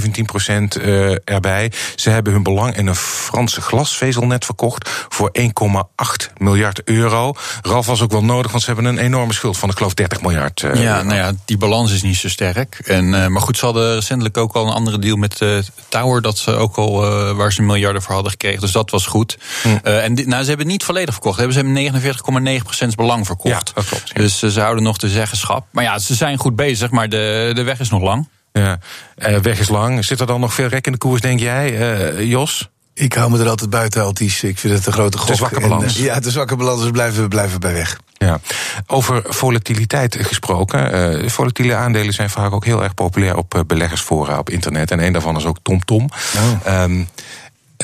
uh, 0.82 1.14
erbij. 1.24 1.72
Ze 1.94 2.10
hebben 2.10 2.32
hun 2.32 2.42
belang 2.42 2.76
in 2.76 2.86
een 2.86 2.96
Franse 2.96 3.60
glasvezelnet 3.60 4.44
verkocht 4.44 4.90
voor 5.08 5.30
1,8 5.40 6.32
miljard 6.36 6.82
euro. 6.84 7.32
Ralf 7.62 7.86
was 7.86 8.02
ook 8.02 8.10
wel 8.10 8.24
nodig, 8.24 8.50
want 8.50 8.62
ze 8.62 8.72
hebben 8.72 8.90
een 8.90 8.98
enorme 8.98 9.32
schuld 9.32 9.58
van, 9.58 9.70
ik 9.70 9.76
geloof, 9.76 9.94
30 9.94 10.20
miljard. 10.20 10.60
ja, 10.60 11.02
nou 11.02 11.16
ja, 11.16 11.32
die 11.44 11.58
balans 11.58 11.92
is 11.92 12.02
niet 12.02 12.16
zo 12.16 12.28
sterk. 12.28 12.80
En, 12.84 13.08
maar 13.08 13.42
goed, 13.42 13.56
ze 13.56 13.64
hadden 13.64 13.94
recentelijk 13.94 14.36
ook 14.36 14.52
al 14.52 14.66
een 14.66 14.72
andere 14.72 14.98
deal 14.98 15.16
met 15.16 15.40
Tower, 15.88 16.22
dat 16.22 16.38
ze 16.38 16.50
ook 16.50 16.76
al 16.76 17.00
waar 17.34 17.52
ze 17.52 17.62
miljarden 17.62 18.02
voor 18.02 18.14
hadden 18.14 18.30
gekregen. 18.30 18.60
Dus 18.60 18.72
dat 18.72 18.90
was 18.90 19.06
goed. 19.06 19.38
Hm. 19.62 19.68
en 19.86 20.14
nou, 20.14 20.42
ze 20.42 20.48
hebben 20.48 20.58
het 20.58 20.66
niet 20.66 20.84
volledig 20.84 21.14
verkocht. 21.14 21.36
Hebben 21.36 21.54
ze 21.54 21.59
hebben 21.64 22.62
49,9% 22.84 22.88
belang 22.94 23.26
verkocht. 23.26 23.68
Ja, 23.68 23.74
dat 23.74 23.88
klopt. 23.88 24.14
Dus 24.14 24.42
uh, 24.42 24.50
ze 24.50 24.60
houden 24.60 24.84
nog 24.84 24.96
de 24.96 25.08
zeggenschap. 25.08 25.66
Maar 25.70 25.84
ja, 25.84 25.98
ze 25.98 26.14
zijn 26.14 26.38
goed 26.38 26.56
bezig, 26.56 26.90
maar 26.90 27.08
de, 27.08 27.50
de 27.54 27.62
weg 27.62 27.80
is 27.80 27.90
nog 27.90 28.02
lang. 28.02 28.28
Ja, 28.52 28.78
uh, 29.18 29.36
weg 29.36 29.60
is 29.60 29.68
lang. 29.68 30.04
Zit 30.04 30.20
er 30.20 30.26
dan 30.26 30.40
nog 30.40 30.54
veel 30.54 30.66
rek 30.66 30.86
in 30.86 30.92
de 30.92 30.98
koers, 30.98 31.20
denk 31.20 31.40
jij, 31.40 31.94
uh, 32.18 32.24
Jos? 32.24 32.68
Ik 32.94 33.12
hou 33.12 33.30
me 33.30 33.38
er 33.38 33.48
altijd 33.48 33.70
buiten, 33.70 34.02
Alties. 34.02 34.42
Ik 34.42 34.58
vind 34.58 34.74
het 34.74 34.86
een 34.86 34.92
grote 34.92 35.18
gok. 35.18 35.26
De 35.26 35.34
zwakke 35.34 35.60
balans. 35.60 35.96
En, 35.96 36.02
ja, 36.02 36.20
de 36.20 36.30
zwakke 36.30 36.56
balans 36.56 36.80
dus 36.80 36.90
blijven, 36.90 37.28
blijven 37.28 37.60
bij 37.60 37.72
weg. 37.72 37.98
Ja. 38.12 38.40
Over 38.86 39.22
volatiliteit 39.28 40.16
gesproken. 40.20 41.20
Uh, 41.22 41.28
volatiele 41.28 41.74
aandelen 41.74 42.14
zijn 42.14 42.30
vaak 42.30 42.52
ook 42.52 42.64
heel 42.64 42.82
erg 42.82 42.94
populair 42.94 43.36
op 43.36 43.64
beleggersfora 43.66 44.38
op 44.38 44.50
internet. 44.50 44.90
En 44.90 45.04
een 45.04 45.12
daarvan 45.12 45.36
is 45.36 45.44
ook 45.44 45.58
TomTom. 45.62 46.08
Tom. 46.08 46.60
Oh. 46.66 46.82
Um, 46.82 47.08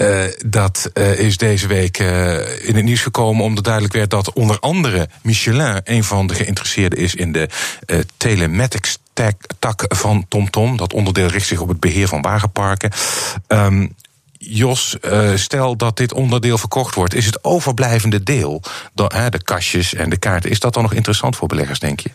uh, 0.00 0.24
dat 0.46 0.90
uh, 0.94 1.18
is 1.18 1.36
deze 1.36 1.66
week 1.66 1.98
uh, 1.98 2.68
in 2.68 2.74
het 2.74 2.84
nieuws 2.84 3.02
gekomen 3.02 3.44
omdat 3.44 3.64
duidelijk 3.64 3.94
werd 3.94 4.10
dat 4.10 4.32
onder 4.32 4.58
andere 4.60 5.08
Michelin 5.22 5.80
een 5.84 6.04
van 6.04 6.26
de 6.26 6.34
geïnteresseerden 6.34 6.98
is 6.98 7.14
in 7.14 7.32
de 7.32 7.48
telematics 8.16 8.98
tak 9.58 9.84
van 9.88 10.26
TomTom. 10.28 10.76
Dat 10.76 10.92
onderdeel 10.92 11.28
richt 11.28 11.46
zich 11.46 11.60
op 11.60 11.68
het 11.68 11.80
beheer 11.80 12.08
van 12.08 12.22
wagenparken. 12.22 12.90
Um, 13.48 13.94
Jos, 14.38 14.96
stel 15.34 15.76
dat 15.76 15.96
dit 15.96 16.12
onderdeel 16.12 16.58
verkocht 16.58 16.94
wordt, 16.94 17.14
is 17.14 17.26
het 17.26 17.44
overblijvende 17.44 18.22
deel, 18.22 18.62
de 18.94 19.40
kastjes 19.44 19.94
en 19.94 20.10
de 20.10 20.16
kaarten, 20.16 20.50
is 20.50 20.60
dat 20.60 20.74
dan 20.74 20.82
nog 20.82 20.94
interessant 20.94 21.36
voor 21.36 21.48
beleggers, 21.48 21.78
denk 21.78 22.00
je? 22.00 22.10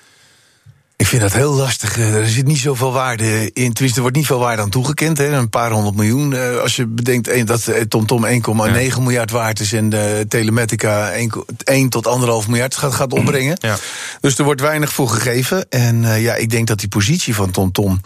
Ik 1.02 1.08
vind 1.08 1.22
dat 1.22 1.34
heel 1.34 1.54
lastig. 1.54 1.98
Eh, 1.98 2.16
Er 2.16 2.28
zit 2.28 2.46
niet 2.46 2.58
zoveel 2.58 2.92
waarde 2.92 3.50
in. 3.54 3.74
Tenminste, 3.74 3.96
er 3.96 4.02
wordt 4.02 4.16
niet 4.16 4.26
veel 4.26 4.40
waarde 4.40 4.62
aan 4.62 4.70
toegekend. 4.70 5.18
Hè. 5.18 5.32
Een 5.32 5.50
paar 5.50 5.72
honderd 5.72 5.96
miljoen. 5.96 6.34
Eh, 6.34 6.58
Als 6.58 6.76
je 6.76 6.86
bedenkt 6.88 7.28
eh, 7.28 7.46
dat 7.46 7.72
TomTom 7.88 8.26
1,9 8.26 9.02
miljard 9.02 9.32
waard 9.32 9.60
is... 9.60 9.74
en 9.74 9.90
de 9.90 10.26
Telematica 10.28 11.12
1, 11.12 11.32
1 11.64 11.90
tot 11.90 12.06
1,5 12.44 12.50
miljard 12.50 12.76
gaat, 12.76 12.94
gaat 12.94 13.14
opbrengen. 13.14 13.58
Ja. 13.60 13.78
Dus 14.20 14.38
er 14.38 14.44
wordt 14.44 14.62
weinig 14.62 14.94
voor 14.94 15.10
gegeven. 15.10 15.70
En 15.70 16.22
ja, 16.22 16.36
ik 16.36 16.50
denk 16.50 16.68
dat 16.68 16.80
die 16.80 16.88
positie 16.90 17.36
van 17.36 17.52
TomTom 17.52 18.02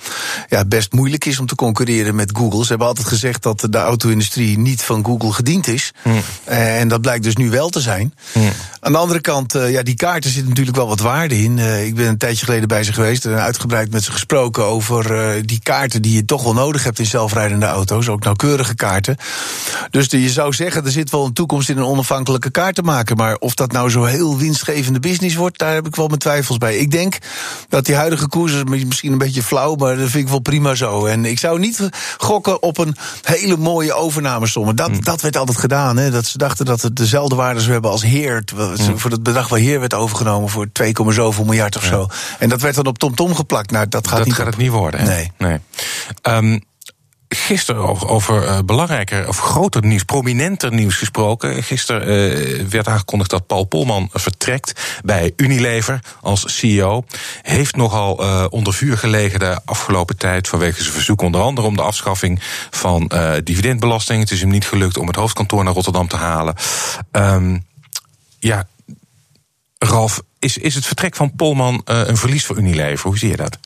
ja, 0.50 0.66
best 0.66 0.94
moeilijk 0.94 1.26
is 1.26 1.40
om 1.40 1.46
te 1.46 1.56
concurreren 1.56 2.16
met 2.16 2.32
Google. 2.38 2.62
Ze 2.62 2.70
hebben 2.70 2.88
altijd 2.88 3.08
gezegd 3.08 3.44
dat 3.44 3.68
de 3.70 3.78
auto-industrie 3.78 4.58
niet 4.58 4.82
van 4.82 5.06
Google 5.06 5.32
gediend 5.32 5.68
is. 5.68 5.92
Eh, 6.44 6.80
En 6.80 6.88
dat 6.88 7.02
blijkt 7.02 7.24
dus 7.24 7.36
nu 7.36 7.50
wel 7.50 7.70
te 7.70 7.82
zijn. 7.82 8.14
Aan 8.80 8.92
de 8.92 8.98
andere 8.98 9.22
kant, 9.22 9.54
ja, 9.54 9.84
die 9.84 9.96
kaarten 9.96 10.30
zitten 10.30 10.50
natuurlijk 10.50 10.78
wel 10.78 10.88
wat 10.88 11.00
waarde 11.00 11.44
in. 11.44 11.58
Ik 11.86 11.96
ben 11.96 12.08
een 12.08 12.18
tijdje 12.18 12.46
geleden 12.46 12.68
bij 12.68 12.84
ze 12.86 12.94
geweest 12.94 13.26
en 13.26 13.42
uitgebreid 13.42 13.92
met 13.92 14.04
ze 14.04 14.12
gesproken 14.12 14.66
over 14.66 15.16
eh, 15.20 15.42
die 15.46 15.60
kaarten 15.64 16.02
die 16.02 16.16
je 16.16 16.26
toch 16.26 16.44
wel 16.44 16.54
nodig 16.54 16.84
hebt 16.84 17.00
in 17.00 17.06
zelfrijdende 17.06 17.66
auto's. 17.66 18.08
Ook 18.08 18.24
nauwkeurige 18.24 18.76
kaarten. 18.76 19.18
Dus 19.90 20.10
de- 20.10 20.22
je 20.22 20.30
zou 20.30 20.54
zeggen, 20.54 20.86
er 20.86 20.92
zit 20.92 21.10
wel 21.12 21.26
een 21.26 21.34
toekomst 21.34 21.70
in 21.70 21.78
een 21.78 21.84
onafhankelijke 21.86 22.50
kaartenmaker. 22.50 23.16
Maar 23.16 23.36
of 23.36 23.54
dat 23.54 23.72
nou 23.72 23.90
zo 23.90 24.04
heel 24.04 24.38
winstgevende 24.38 25.00
business 25.00 25.36
wordt, 25.36 25.58
daar 25.60 25.74
heb 25.74 25.88
ik 25.88 25.96
wel 25.96 26.08
mijn 26.08 26.20
twijfels 26.20 26.58
bij. 26.58 26.78
Ik 26.78 26.92
denk 26.92 27.18
dat 27.70 27.86
die 27.86 27.96
huidige 27.96 28.28
koers 28.28 28.54
is 28.54 28.64
misschien 28.86 29.12
een 29.12 29.18
beetje 29.18 29.44
flauw, 29.44 29.76
maar 29.76 29.98
dat 29.98 30.10
vind 30.10 30.24
ik 30.24 30.30
wel 30.30 30.40
prima 30.40 30.76
zo. 30.76 31.06
En 31.06 31.26
ik 31.26 31.40
zou 31.40 31.60
niet 31.60 31.90
gokken 32.18 32.62
op 32.62 32.78
een 32.78 32.96
hele 33.22 33.58
mooie 33.58 33.94
overnamesom. 33.94 34.76
Dat, 34.76 34.92
dat 35.04 35.22
werd 35.22 35.38
altijd 35.38 35.58
gedaan. 35.58 35.98
Hè, 35.98 36.12
dat 36.12 36.26
ze 36.26 36.38
dachten 36.38 36.66
dat 36.66 36.82
het 36.82 36.96
dezelfde 36.96 37.36
waarde 37.36 37.60
zou 37.60 37.72
hebben 37.72 37.92
als 37.92 38.04
Heer. 38.04 38.44
ze 38.78 38.98
Voor 38.98 39.12
het 39.12 39.24
bedrag 39.24 39.48
waar 39.50 39.60
Heer 39.60 39.80
werd 39.80 39.94
overgenomen 39.94 40.50
voor 40.50 40.68
2, 40.72 40.94
zoveel 41.10 41.44
miljard 41.46 41.76
of 41.78 41.84
zo. 41.84 42.08
En 42.40 42.50
dat 42.50 42.62
werd 42.62 42.75
dan 42.76 42.86
op 42.86 42.98
TomTom 42.98 43.36
geplakt. 43.36 43.72
Nou, 43.72 43.88
dat 43.90 44.08
gaat 44.08 44.18
dat 44.18 44.26
niet 44.26 44.36
gaat 44.36 44.46
op. 44.46 44.52
het 44.52 44.62
niet 44.62 44.72
worden. 44.72 45.00
hè? 45.00 45.06
Nee. 45.06 45.32
nee. 45.38 45.60
Ehm, 46.22 46.60
gisteren 47.36 47.82
over, 47.82 48.08
over 48.08 48.48
eh, 48.48 48.60
belangrijker 48.66 49.28
of 49.28 49.40
groter 49.40 49.86
nieuws, 49.86 50.04
prominenter 50.04 50.74
nieuws 50.74 50.96
gesproken. 50.96 51.64
Gisteren 51.64 52.02
eh, 52.02 52.66
werd 52.66 52.88
aangekondigd 52.88 53.30
dat 53.30 53.48
Paul 53.48 53.64
Polman 53.64 54.10
vertrekt 54.12 55.00
bij 55.04 55.34
Unilever 55.36 56.00
als 56.22 56.58
CEO. 56.58 57.04
Heeft 57.42 57.76
nogal 57.76 58.24
eh, 58.24 58.46
onder 58.50 58.74
vuur 58.74 58.98
gelegen 58.98 59.40
de 59.40 59.60
afgelopen 59.66 60.18
tijd 60.18 60.48
vanwege 60.48 60.82
zijn 60.82 60.94
verzoek 60.94 61.22
onder 61.22 61.42
andere 61.42 61.68
om 61.68 61.76
de 61.76 61.82
afschaffing 61.82 62.40
van 62.70 63.08
eh, 63.08 63.34
dividendbelasting. 63.44 64.20
Het 64.20 64.32
is 64.32 64.42
hem 64.42 64.50
niet 64.50 64.68
gelukt 64.68 64.98
om 64.98 65.08
het 65.08 65.16
hoofdkantoor 65.16 65.64
naar 65.64 65.74
Rotterdam 65.74 66.08
te 66.08 66.16
halen. 66.16 66.56
Ehm, 67.12 67.58
ja, 68.40 68.68
Ralf, 69.78 70.22
is, 70.46 70.58
is 70.58 70.76
het 70.76 70.86
vertrek 70.86 71.16
van 71.16 71.36
Polman 71.36 71.82
eh, 71.86 72.02
een 72.06 72.18
verlies 72.18 72.46
voor 72.46 72.58
Unilever? 72.58 73.08
Hoe 73.08 73.18
zie 73.18 73.30
je 73.30 73.36
dat? 73.38 73.58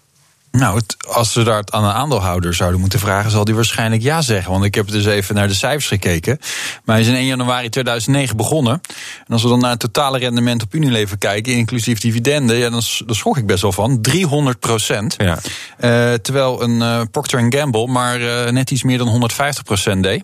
Nou, 0.52 0.76
het- 0.78 0.96
als 1.08 1.34
we 1.34 1.44
daar 1.44 1.64
aan 1.66 1.84
een 1.84 1.92
aandeelhouder 1.92 2.54
zouden 2.54 2.80
moeten 2.80 3.00
vragen, 3.00 3.32
zal 3.32 3.44
die 3.46 3.56
waarschijnlijk 3.56 4.02
ja 4.02 4.22
zeggen. 4.22 4.52
Want 4.52 4.64
ik 4.64 4.76
heb 4.76 4.88
dus 4.88 5.06
even 5.06 5.36
naar 5.36 5.48
de 5.48 5.54
cijfers 5.54 5.88
gekeken. 5.88 6.38
Maar 6.84 6.96
hij 6.96 7.06
is 7.06 7.12
in 7.12 7.16
1 7.16 7.26
januari 7.26 7.70
2009 7.70 8.38
begonnen. 8.38 8.82
En 9.28 9.34
als 9.34 9.44
we 9.44 9.50
dan 9.50 9.60
naar 9.60 9.70
het 9.70 9.80
totale 9.80 10.18
rendement 10.20 10.64
op 10.64 10.74
Unilever 10.74 11.18
kijken, 11.18 11.54
inclusief 11.54 12.00
dividenden, 12.00 12.58
ja, 12.58 12.70
dan, 12.70 12.82
daar 13.06 13.16
schrok 13.16 13.38
ik 13.38 13.46
best 13.46 13.62
wel 13.62 13.72
van. 13.72 14.02
300 14.02 14.60
procent. 14.60 15.16
Ja. 15.18 15.40
Eh, 15.78 16.14
terwijl 16.14 16.62
een 16.64 16.82
eh, 16.82 17.02
Procter 17.12 17.46
Gamble 17.50 17.88
maar 17.88 18.20
net 18.54 18.72
iets 18.72 18.84
meer 18.84 18.98
dan 18.98 19.08
150 19.08 19.64
procent 19.64 20.04
deed. 20.04 20.24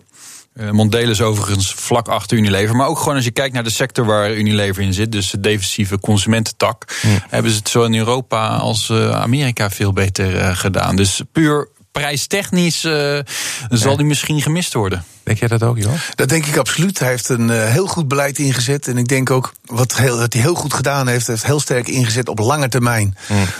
Eh, 0.56 0.70
Mondele 0.70 1.10
is 1.10 1.20
overigens 1.20 1.72
vlak 1.72 2.08
achter 2.08 2.36
Unilever. 2.36 2.76
Maar 2.76 2.86
ook 2.86 2.98
gewoon 2.98 3.14
als 3.14 3.24
je 3.24 3.30
kijkt 3.30 3.54
naar 3.54 3.64
de 3.64 3.70
sector 3.70 4.04
waar 4.04 4.34
Unilever 4.34 4.82
in 4.82 4.94
zit, 4.94 5.12
dus 5.12 5.30
de 5.30 5.40
defensieve 5.40 6.00
consumententak, 6.00 7.00
hebben 7.28 7.50
ze 7.50 7.58
het 7.58 7.68
zo 7.68 7.82
in 7.82 7.94
Europa 7.94 8.48
als 8.48 8.90
eh, 8.90 9.10
Amerika 9.10 9.70
veel 9.70 9.92
beter 9.92 10.36
eh, 10.38 10.56
gedaan. 10.56 10.96
Dus 10.96 11.22
puur 11.32 11.68
prijstechnisch 11.92 12.80
zal 13.68 13.96
die 13.96 14.06
misschien 14.06 14.42
gemist 14.42 14.74
worden. 14.74 15.04
Denk 15.26 15.38
jij 15.38 15.48
dat 15.48 15.62
ook, 15.62 15.78
joh? 15.78 15.92
Dat 16.14 16.28
denk 16.28 16.46
ik 16.46 16.56
absoluut. 16.56 16.98
Hij 16.98 17.08
heeft 17.08 17.28
een 17.28 17.50
eh, 17.50 17.64
heel 17.64 17.86
goed 17.86 18.08
beleid 18.08 18.38
ingezet. 18.38 18.88
En 18.88 18.98
ik 18.98 19.08
denk 19.08 19.30
ook, 19.30 19.52
wat, 19.64 19.96
heel, 19.96 20.18
wat 20.18 20.32
hij 20.32 20.42
heel 20.42 20.54
goed 20.54 20.74
gedaan 20.74 21.08
heeft, 21.08 21.26
heeft 21.26 21.46
heel 21.46 21.60
sterk 21.60 21.88
ingezet 21.88 22.28
op 22.28 22.38
lange 22.38 22.68
termijn. 22.68 23.16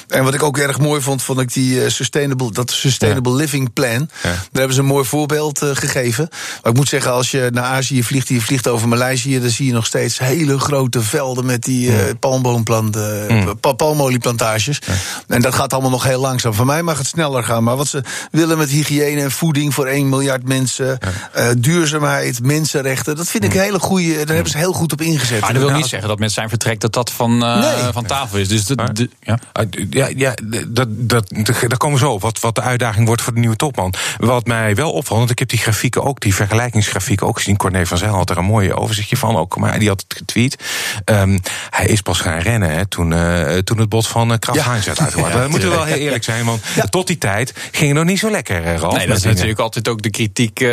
En 0.09 0.25
wat 0.25 0.35
ik 0.35 0.43
ook 0.43 0.59
erg 0.59 0.79
mooi 0.79 1.01
vond, 1.01 1.23
vond 1.23 1.41
ik 1.41 1.53
die 1.53 1.85
eh, 1.85 1.91
sustainable, 1.91 2.53
dat 2.53 2.71
Sustainable 2.71 3.35
Living 3.35 3.73
Plan. 3.73 4.09
Daar 4.23 4.37
hebben 4.53 4.75
ze 4.75 4.81
een 4.81 4.87
mooi 4.87 5.05
voorbeeld 5.05 5.63
eh, 5.63 5.69
gegeven. 5.73 6.29
Maar 6.63 6.73
ik 6.73 6.79
moet 6.79 6.89
zeggen, 6.89 7.13
als 7.13 7.31
je 7.31 7.49
naar 7.53 7.65
Azië 7.65 8.03
vliegt, 8.03 8.29
je 8.29 8.41
vliegt 8.41 8.69
over 8.69 8.89
Maleisië, 8.89 9.41
dan 9.41 9.51
zie 9.51 9.67
je 9.67 9.73
nog 9.73 9.87
steeds 9.87 10.19
hele 10.19 10.59
grote 10.59 11.01
velden 11.03 11.47
met 11.47 11.63
die 11.63 11.97
eh 11.97 12.15
palmboomplanten, 12.21 13.59
pa- 13.61 13.73
palmolieplantages. 13.73 14.79
En 15.29 15.41
dat 15.43 15.55
gaat 15.55 15.73
allemaal 15.73 15.91
nog 15.91 16.05
heel 16.05 16.21
langzaam. 16.21 16.55
Voor 16.55 16.67
mij 16.67 16.83
mag 16.83 16.99
het 16.99 17.07
sneller 17.07 17.45
gaan. 17.45 17.65
Maar 17.65 17.77
wat 17.77 17.89
ze 17.89 18.03
willen 18.31 18.59
met 18.59 18.69
hygiëne 18.71 19.21
en 19.21 19.31
voeding 19.31 19.75
voor 19.75 19.87
1 19.87 20.09
miljard 20.09 20.49
mensen, 20.49 20.99
duurzaamheid, 21.61 22.43
mensenrechten, 22.43 23.17
dat 23.17 23.29
vind 23.29 23.45
ik 23.45 23.55
een 23.55 23.61
hele 23.61 23.79
goede. 23.79 24.15
Daar 24.25 24.35
hebben 24.35 24.53
ze 24.53 24.59
heel 24.59 24.73
goed 24.73 24.93
op 24.93 25.01
ingezet. 25.01 25.41
Maar 25.41 25.53
dat 25.53 25.63
wil 25.63 25.71
niet 25.77 25.87
zeggen 25.87 26.09
dat 26.09 26.19
met 26.19 26.33
zijn 26.33 26.49
vertrek 26.49 26.81
dat 26.81 26.93
dat 26.93 27.11
van, 27.13 27.45
eh, 27.45 27.61
Nee. 27.61 27.93
van 27.93 28.05
tafel 28.05 28.39
is. 28.39 28.49
Dus 28.49 28.65
de, 28.65 28.93
de- 28.93 29.11
ja. 29.21 29.39
Ja, 29.91 30.09
ja 30.17 30.35
dat, 30.69 30.89
dat, 30.91 31.29
daar 31.69 31.77
komen 31.77 31.99
we 31.99 32.05
zo 32.05 32.13
op. 32.13 32.23
Wat, 32.23 32.41
wat 32.41 32.55
de 32.55 32.61
uitdaging 32.61 33.07
wordt 33.07 33.23
voor 33.23 33.35
de 33.35 33.41
nieuwe 33.41 33.57
topman. 33.57 33.95
Wat 34.19 34.47
mij 34.47 34.75
wel 34.75 34.93
opvalt, 34.93 35.19
want 35.19 35.31
ik 35.31 35.39
heb 35.39 35.49
die 35.49 35.59
grafieken 35.59 36.03
ook, 36.03 36.21
die 36.21 36.35
vergelijkingsgrafieken 36.35 37.27
ook 37.27 37.37
gezien. 37.37 37.57
Corné 37.57 37.87
van 37.87 37.99
Zijl 37.99 38.15
had 38.15 38.31
er 38.31 38.39
een 38.39 38.45
mooi 38.45 38.73
overzichtje 38.73 39.17
van 39.17 39.37
ook. 39.37 39.57
Maar 39.57 39.79
die 39.79 39.89
had 39.89 40.05
het 40.09 40.17
getweet. 40.19 40.57
Ehm, 41.05 41.39
hij 41.71 41.87
is 41.87 42.01
pas 42.01 42.19
gaan 42.21 42.39
rennen 42.39 42.71
hè, 42.71 42.87
toen, 42.87 43.13
eh, 43.13 43.57
toen 43.59 43.79
het 43.79 43.89
bot 43.89 44.07
van 44.07 44.31
uh, 44.33 44.39
Kraft 44.39 44.59
Ja. 44.59 44.71
Heinz 44.71 44.87
werd. 44.87 44.99
Ja, 44.99 45.29
dat 45.31 45.49
moeten 45.49 45.69
we 45.69 45.75
wel 45.75 45.85
heel 45.85 45.97
eerlijk 45.97 46.25
zijn. 46.25 46.45
Want 46.45 46.63
tot 46.91 47.07
die 47.07 47.19
tijd 47.19 47.53
ging 47.73 47.89
het 47.89 47.97
nog 47.99 48.05
niet 48.05 48.19
zo 48.19 48.31
lekker, 48.31 48.65
eh, 48.65 48.77
Ralf. 48.79 48.97
Nee, 48.97 49.07
dat 49.07 49.17
is 49.17 49.23
dingen. 49.23 49.29
natuurlijk 49.37 49.61
altijd 49.63 49.89
ook 49.89 50.03
de 50.03 50.11
kritiek 50.11 50.61
eh, 50.61 50.69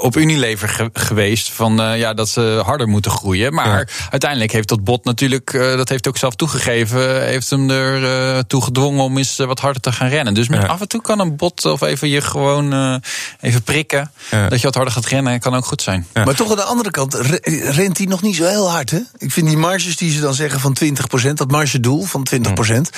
op 0.00 0.16
Unilever 0.16 0.68
ge- 0.68 0.90
geweest. 0.92 1.50
Van 1.52 1.80
eh, 1.80 1.98
ja, 1.98 2.14
dat 2.14 2.28
ze 2.28 2.60
harder 2.64 2.88
moeten 2.88 3.10
groeien. 3.10 3.54
Maar 3.54 3.88
uiteindelijk 4.10 4.52
heeft 4.52 4.68
dat 4.68 4.84
bot 4.84 5.04
natuurlijk, 5.04 5.52
eh, 5.54 5.60
dat 5.60 5.88
heeft 5.88 6.04
hij 6.04 6.12
ook 6.14 6.16
zelf 6.18 6.34
toegegeven, 6.34 7.26
heeft 7.26 7.50
hem 7.50 7.70
er 7.70 8.04
eh, 8.34 8.38
toe 8.46 8.62
gedwongen 8.62 9.04
om 9.04 9.18
eens 9.18 9.38
eh, 9.38 9.46
wat 9.46 9.60
harder 9.60 9.82
te 9.82 9.92
gaan 9.92 10.08
rennen. 10.08 10.34
Dus 10.34 10.46
Ja. 10.46 10.62
af 10.66 10.80
en 10.80 10.88
toe 10.88 11.00
kan 11.02 11.18
een 11.20 11.36
bot 11.36 11.64
of 11.64 11.80
even 11.82 12.08
je 12.08 12.20
gewoon 12.20 12.72
eh, 12.72 12.94
even 13.40 13.62
prikken. 13.62 14.10
Ja. 14.30 14.48
Dat 14.48 14.58
je 14.58 14.64
wat 14.66 14.74
harder 14.74 14.92
gaat 14.92 15.06
rennen, 15.06 15.40
kan 15.40 15.54
ook 15.54 15.64
goed 15.66 15.82
zijn. 15.82 16.06
Maar 16.12 16.34
toch 16.34 16.50
aan 16.50 16.56
de 16.56 16.62
andere 16.62 16.90
kant 16.90 17.14
re- 17.14 17.70
rent 17.70 17.98
hij 17.98 18.06
nog 18.06 18.22
niet 18.22 18.36
zo 18.36 18.44
heel 18.46 18.70
hard. 18.70 18.90
Hè? 18.90 18.98
Ik 19.18 19.32
vind 19.32 19.46
die 19.48 19.56
marges 19.56 19.96
die 19.96 20.12
ze 20.12 20.20
dan 20.20 20.34
zeggen 20.34 20.60
van 20.60 20.76
20%, 20.84 21.32
dat 21.34 21.50
margedoel 21.50 22.04
van 22.04 22.26
20%, 22.34 22.90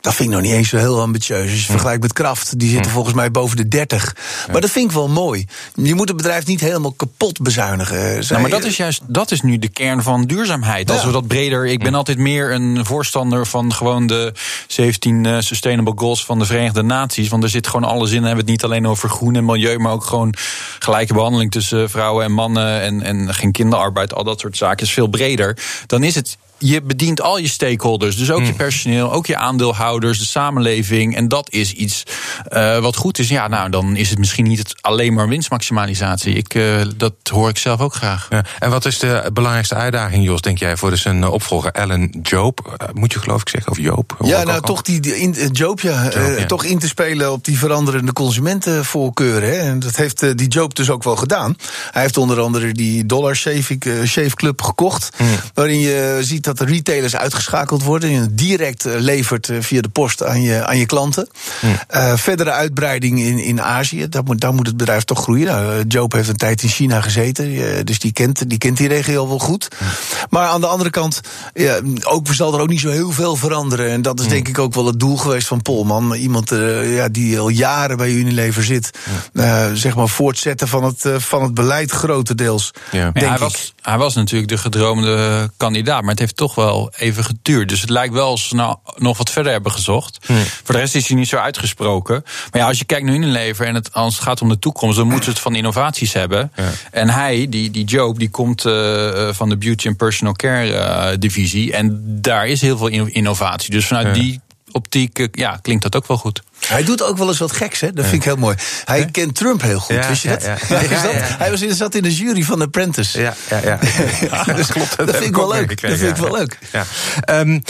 dat 0.00 0.14
vind 0.14 0.28
ik 0.28 0.34
nog 0.34 0.40
niet 0.44 0.52
eens 0.52 0.68
zo 0.68 0.76
heel 0.76 1.00
ambitieus. 1.00 1.50
Als 1.50 1.60
je 1.60 1.70
vergelijkt 1.70 2.02
met 2.02 2.12
Kraft, 2.12 2.58
die 2.58 2.70
zitten 2.70 2.90
volgens 2.90 3.14
mij 3.14 3.30
boven 3.30 3.56
de 3.56 3.68
30. 3.68 4.16
Maar 4.52 4.60
dat 4.60 4.70
vind 4.70 4.84
ik 4.90 4.96
wel 4.96 5.08
mooi. 5.08 5.46
Je 5.74 5.94
moet 5.96 6.08
het 6.08 6.16
bedrijf 6.16 6.46
niet 6.46 6.60
helemaal 6.60 6.92
kapot 6.92 7.40
bezuinigen. 7.42 8.24
Zij- 8.24 8.36
Nou, 8.36 8.40
maar 8.48 8.60
dat 8.60 8.68
is 8.68 8.76
juist 8.76 9.00
dat 9.06 9.30
is 9.30 9.40
nu 9.40 9.58
de 9.58 9.68
kern 9.68 10.02
van 10.02 10.22
duurzaamheid. 10.24 10.90
Als 10.90 11.00
Ja. 11.00 11.06
we 11.06 11.12
dat 11.12 11.26
breder. 11.26 11.66
Ik 11.66 11.78
ben 11.82 11.94
altijd 11.94 12.18
meer 12.18 12.52
een 12.52 12.84
voorstander 12.84 13.46
van 13.46 13.72
gewoon 13.72 14.06
de 14.06 14.32
17 14.66 15.26
eh, 15.26 15.36
Sustainable 15.40 15.92
Goals 15.96 16.24
van 16.24 16.38
de 16.38 16.44
Verenigde 16.44 16.82
Naties. 16.82 17.28
Want 17.28 17.42
er 17.42 17.48
zit 17.48 17.66
gewoon 17.66 17.90
alles 17.90 18.10
in. 18.10 18.20
We 18.20 18.26
hebben 18.26 18.44
het 18.44 18.52
niet 18.52 18.64
alleen 18.64 18.86
over 18.86 19.08
groen 19.08 19.36
en 19.36 19.44
milieu, 19.44 19.78
maar 19.78 19.92
ook 19.92 20.04
gewoon 20.04 20.34
gelijke 20.78 21.12
behandeling 21.14 21.50
tussen 21.50 21.90
vrouwen 21.90 22.24
en 22.24 22.32
mannen 22.32 22.80
en, 22.80 23.02
en 23.02 23.34
geen 23.34 23.52
kinderarbeid. 23.52 24.14
Al 24.14 24.24
dat 24.24 24.40
soort 24.40 24.56
zaken 24.56 24.86
is 24.86 24.92
veel 24.92 25.08
breder. 25.08 25.58
Dan 25.86 26.02
is 26.02 26.14
het. 26.14 26.36
Je 26.58 26.82
bedient 26.82 27.20
al 27.20 27.38
je 27.38 27.48
stakeholders, 27.48 28.16
dus 28.16 28.30
ook 28.30 28.44
je 28.44 28.52
personeel, 28.52 29.12
ook 29.12 29.26
je 29.26 29.36
aandeelhouders, 29.36 30.18
de 30.18 30.24
samenleving. 30.24 31.16
En 31.16 31.28
dat 31.28 31.50
is 31.50 31.72
iets 31.72 32.02
eh, 32.48 32.78
wat 32.78 32.96
goed 32.96 33.18
is. 33.18 33.28
Ja, 33.28 33.48
nou, 33.48 33.70
dan 33.70 33.96
is 33.96 34.10
het 34.10 34.18
misschien 34.18 34.46
niet 34.48 34.58
het 34.58 34.74
alleen 34.80 35.14
maar 35.14 35.28
winstmaximalisatie. 35.28 36.34
Ik, 36.34 36.54
eh, 36.54 36.80
dat 36.96 37.14
hoor 37.30 37.48
ik 37.48 37.58
zelf 37.58 37.80
ook 37.80 37.94
graag. 37.94 38.26
Ja. 38.30 38.44
En 38.58 38.70
wat 38.70 38.84
is 38.84 38.98
de 38.98 39.30
belangrijkste 39.32 39.74
uitdaging, 39.74 40.24
Jos, 40.24 40.40
denk 40.40 40.58
jij, 40.58 40.76
voor 40.76 40.90
dus 40.90 41.04
een 41.04 41.22
eh, 41.22 41.32
opvolger, 41.32 41.70
Ellen 41.70 42.18
Joop? 42.22 42.88
Moet 42.92 43.12
je 43.12 43.18
geloof 43.18 43.40
ik 43.40 43.48
zeggen, 43.48 43.72
of 43.72 43.78
Joop? 43.78 44.16
Ja, 44.24 44.42
nou 44.42 44.60
toch 44.60 44.82
die, 44.82 45.00
die 45.00 45.16
in, 45.16 45.50
Joop, 45.52 45.80
ja, 45.80 46.10
eh, 46.10 46.26
Joop, 46.26 46.38
ja. 46.38 46.46
toch 46.46 46.64
in 46.64 46.78
te 46.78 46.88
spelen 46.88 47.32
op 47.32 47.44
die 47.44 47.58
veranderende 47.58 48.12
consumentenvoorkeuren. 48.12 49.48
Hè. 49.48 49.56
En 49.56 49.78
dat 49.78 49.96
heeft 49.96 50.38
die 50.38 50.48
Joop 50.48 50.74
dus 50.74 50.90
ook 50.90 51.02
wel 51.02 51.16
gedaan. 51.16 51.56
Hij 51.90 52.02
heeft 52.02 52.16
onder 52.16 52.40
andere 52.40 52.72
die 52.72 53.06
Dollar 53.06 53.36
Shave, 53.36 53.78
Shave 54.06 54.34
Club 54.34 54.62
gekocht. 54.62 55.08
Hmm. 55.16 55.26
Waarin 55.54 55.80
je 55.80 56.18
ziet 56.20 56.45
dat 56.46 56.58
de 56.58 56.64
retailers 56.64 57.16
uitgeschakeld 57.16 57.82
worden. 57.82 58.10
En 58.10 58.14
je 58.22 58.34
direct 58.34 58.86
eh, 58.86 58.94
levert 58.98 59.48
eh, 59.48 59.56
via 59.60 59.80
de 59.80 59.88
post 59.88 60.22
aan 60.22 60.42
je, 60.42 60.66
aan 60.66 60.78
je 60.78 60.86
klanten. 60.86 61.28
Hmm. 61.60 61.78
Eh, 61.88 62.16
verdere 62.16 62.50
uitbreiding 62.50 63.20
in, 63.20 63.38
in 63.38 63.62
Azië. 63.62 64.08
Daar 64.08 64.22
moet, 64.24 64.40
daar 64.40 64.54
moet 64.54 64.66
het 64.66 64.76
bedrijf 64.76 65.04
toch 65.04 65.22
groeien. 65.22 65.46
Nou, 65.46 65.84
Joop 65.88 66.12
heeft 66.12 66.28
een 66.28 66.36
tijd 66.36 66.62
in 66.62 66.68
China 66.68 67.00
gezeten. 67.00 67.84
dus 67.86 67.98
die 67.98 68.12
kent, 68.12 68.50
die 68.50 68.58
kent 68.58 68.76
die 68.76 68.88
regio 68.88 69.28
wel 69.28 69.38
goed. 69.38 69.68
Hmm. 69.78 69.86
Maar 70.30 70.48
aan 70.48 70.60
de 70.60 70.66
andere 70.66 70.90
kant, 70.90 71.20
ja, 71.54 71.80
ook, 72.02 72.26
zal 72.30 72.54
er 72.54 72.60
ook 72.60 72.68
niet 72.68 72.80
zo 72.80 72.90
heel 72.90 73.10
veel 73.10 73.36
veranderen. 73.36 73.90
En 73.90 74.02
dat 74.02 74.20
is 74.20 74.28
denk 74.28 74.48
ik 74.48 74.58
ook 74.58 74.74
wel 74.74 74.86
het 74.86 75.00
doel 75.00 75.16
geweest 75.16 75.46
van 75.46 75.62
Polman. 75.62 76.14
Iemand 76.14 76.50
ja, 76.82 77.08
die 77.08 77.38
al 77.38 77.48
jaren 77.48 77.96
bij 77.96 78.10
Unilever 78.10 78.64
zit. 78.64 78.90
Eh, 79.32 79.66
zeg 79.72 79.96
maar 79.96 80.08
voortzetten 80.08 80.68
van 80.68 80.84
het, 80.84 81.04
van 81.16 81.42
het 81.42 81.54
beleid 81.54 81.90
grotendeels. 81.90 82.70
Ja. 82.92 83.06
Ja, 83.06 83.12
Denk 83.12 83.26
hij, 83.26 83.34
ik. 83.34 83.40
was, 83.40 83.74
hij 83.80 83.98
was 83.98 84.14
natuurlijk 84.14 84.50
de 84.50 84.58
gedroomde 84.58 85.50
kandidaat. 85.56 86.00
Maar 86.00 86.10
het 86.10 86.18
heeft 86.18 86.35
heeft 86.36 86.54
toch 86.54 86.64
wel 86.64 86.92
even 86.96 87.24
geduurd. 87.24 87.68
Dus 87.68 87.80
het 87.80 87.90
lijkt 87.90 88.14
wel 88.14 88.28
als 88.28 88.48
ze 88.48 88.54
nou 88.54 88.76
nog 88.96 89.18
wat 89.18 89.30
verder 89.30 89.52
hebben 89.52 89.72
gezocht. 89.72 90.18
Hmm. 90.26 90.36
Voor 90.64 90.74
de 90.74 90.80
rest 90.80 90.94
is 90.94 91.08
hij 91.08 91.16
niet 91.16 91.28
zo 91.28 91.36
uitgesproken. 91.36 92.22
Maar 92.50 92.60
ja, 92.60 92.66
als 92.66 92.78
je 92.78 92.84
kijkt 92.84 93.04
naar 93.06 93.14
Unilever 93.14 93.66
en 93.66 93.74
het, 93.74 93.92
als 93.92 94.14
het 94.14 94.22
gaat 94.22 94.42
om 94.42 94.48
de 94.48 94.58
toekomst, 94.58 94.96
dan 94.96 95.06
moeten 95.06 95.24
ze 95.24 95.30
het 95.30 95.40
van 95.40 95.54
innovaties 95.54 96.12
hebben. 96.12 96.52
En 96.90 97.08
hij, 97.08 97.46
die, 97.48 97.70
die 97.70 97.84
Job, 97.84 98.18
die 98.18 98.30
komt 98.30 98.64
eh, 98.64 99.28
van 99.32 99.48
de 99.48 99.56
Beauty 99.56 99.88
and 99.88 99.96
Personal 99.96 100.32
Care 100.34 100.72
eh, 100.72 101.16
divisie. 101.18 101.72
En 101.72 102.02
daar 102.20 102.46
is 102.46 102.60
heel 102.60 102.78
veel 102.78 102.88
inno- 102.88 103.08
innovatie. 103.10 103.70
Dus 103.70 103.86
vanuit 103.86 104.14
die 104.14 104.40
optiek 104.76 105.18
eh, 105.18 105.26
ja, 105.32 105.58
klinkt 105.62 105.82
dat 105.82 105.96
ook 105.96 106.06
wel 106.06 106.16
goed. 106.16 106.42
Hij 106.66 106.84
doet 106.84 107.02
ook 107.02 107.18
wel 107.18 107.28
eens 107.28 107.38
wat 107.38 107.52
geks, 107.52 107.80
hè? 107.80 107.92
Dat 107.92 108.04
vind 108.04 108.16
ik 108.16 108.24
heel 108.24 108.36
mooi. 108.36 108.56
Hij 108.84 109.06
kent 109.10 109.34
Trump 109.34 109.62
heel 109.62 109.78
goed, 109.78 109.94
Ja, 109.96 110.08
wist 110.08 110.22
je 110.22 110.28
dat? 110.38 110.42
ja. 110.42 110.56
Ja, 110.68 111.02
dat? 111.02 111.12
Hij 111.38 111.50
was, 111.50 111.60
zat 111.60 111.94
in 111.94 112.02
de 112.02 112.14
jury 112.14 112.42
van 112.42 112.62
Apprentice. 112.62 113.20
Ja, 113.20 113.34
ja, 113.50 113.60
ja. 113.64 113.78
Ja, 114.30 114.44
dat 114.44 114.66
klopt. 114.66 114.96
dat 114.96 115.06
heb 115.06 115.16
vind 115.16 115.28
ik 115.28 115.36
wel 115.36 115.52
leuk. 115.52 115.80
Dat 115.80 115.98
vind 115.98 116.10
ik 116.10 116.16
wel 116.16 116.32
leuk. 116.36 116.58
Ja. 116.72 116.84
Ehm, 117.20 117.60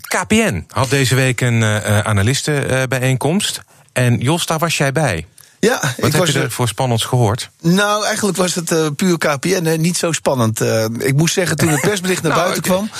KPN 0.00 0.64
had 0.68 0.90
deze 0.90 1.14
week 1.14 1.40
een 1.40 1.62
eh 1.62 1.98
analistenbijeenkomst. 1.98 3.60
En 3.92 4.18
Jos, 4.18 4.46
daar 4.46 4.58
was 4.58 4.76
jij 4.76 4.92
bij. 4.92 5.26
Ja, 5.66 5.80
Wat 5.80 5.90
ik 5.96 6.04
heb 6.04 6.12
was 6.12 6.30
je 6.30 6.40
er 6.40 6.50
voor 6.50 6.68
spannends 6.68 7.04
gehoord? 7.04 7.50
Nou, 7.60 8.04
eigenlijk 8.04 8.36
was 8.36 8.54
het 8.54 8.70
eh, 8.70 8.86
puur 8.96 9.18
KPN, 9.18 9.64
hè, 9.64 9.76
niet 9.76 9.96
zo 9.96 10.12
spannend. 10.12 10.60
Eh, 10.60 10.84
ik 10.98 11.16
moest 11.16 11.34
zeggen, 11.34 11.56
toen 11.56 11.68
het 11.68 11.80
persbericht 11.90 12.22
naar 12.22 12.32
Nou, 12.32 12.42
buiten 12.42 12.62
kwam... 12.62 12.90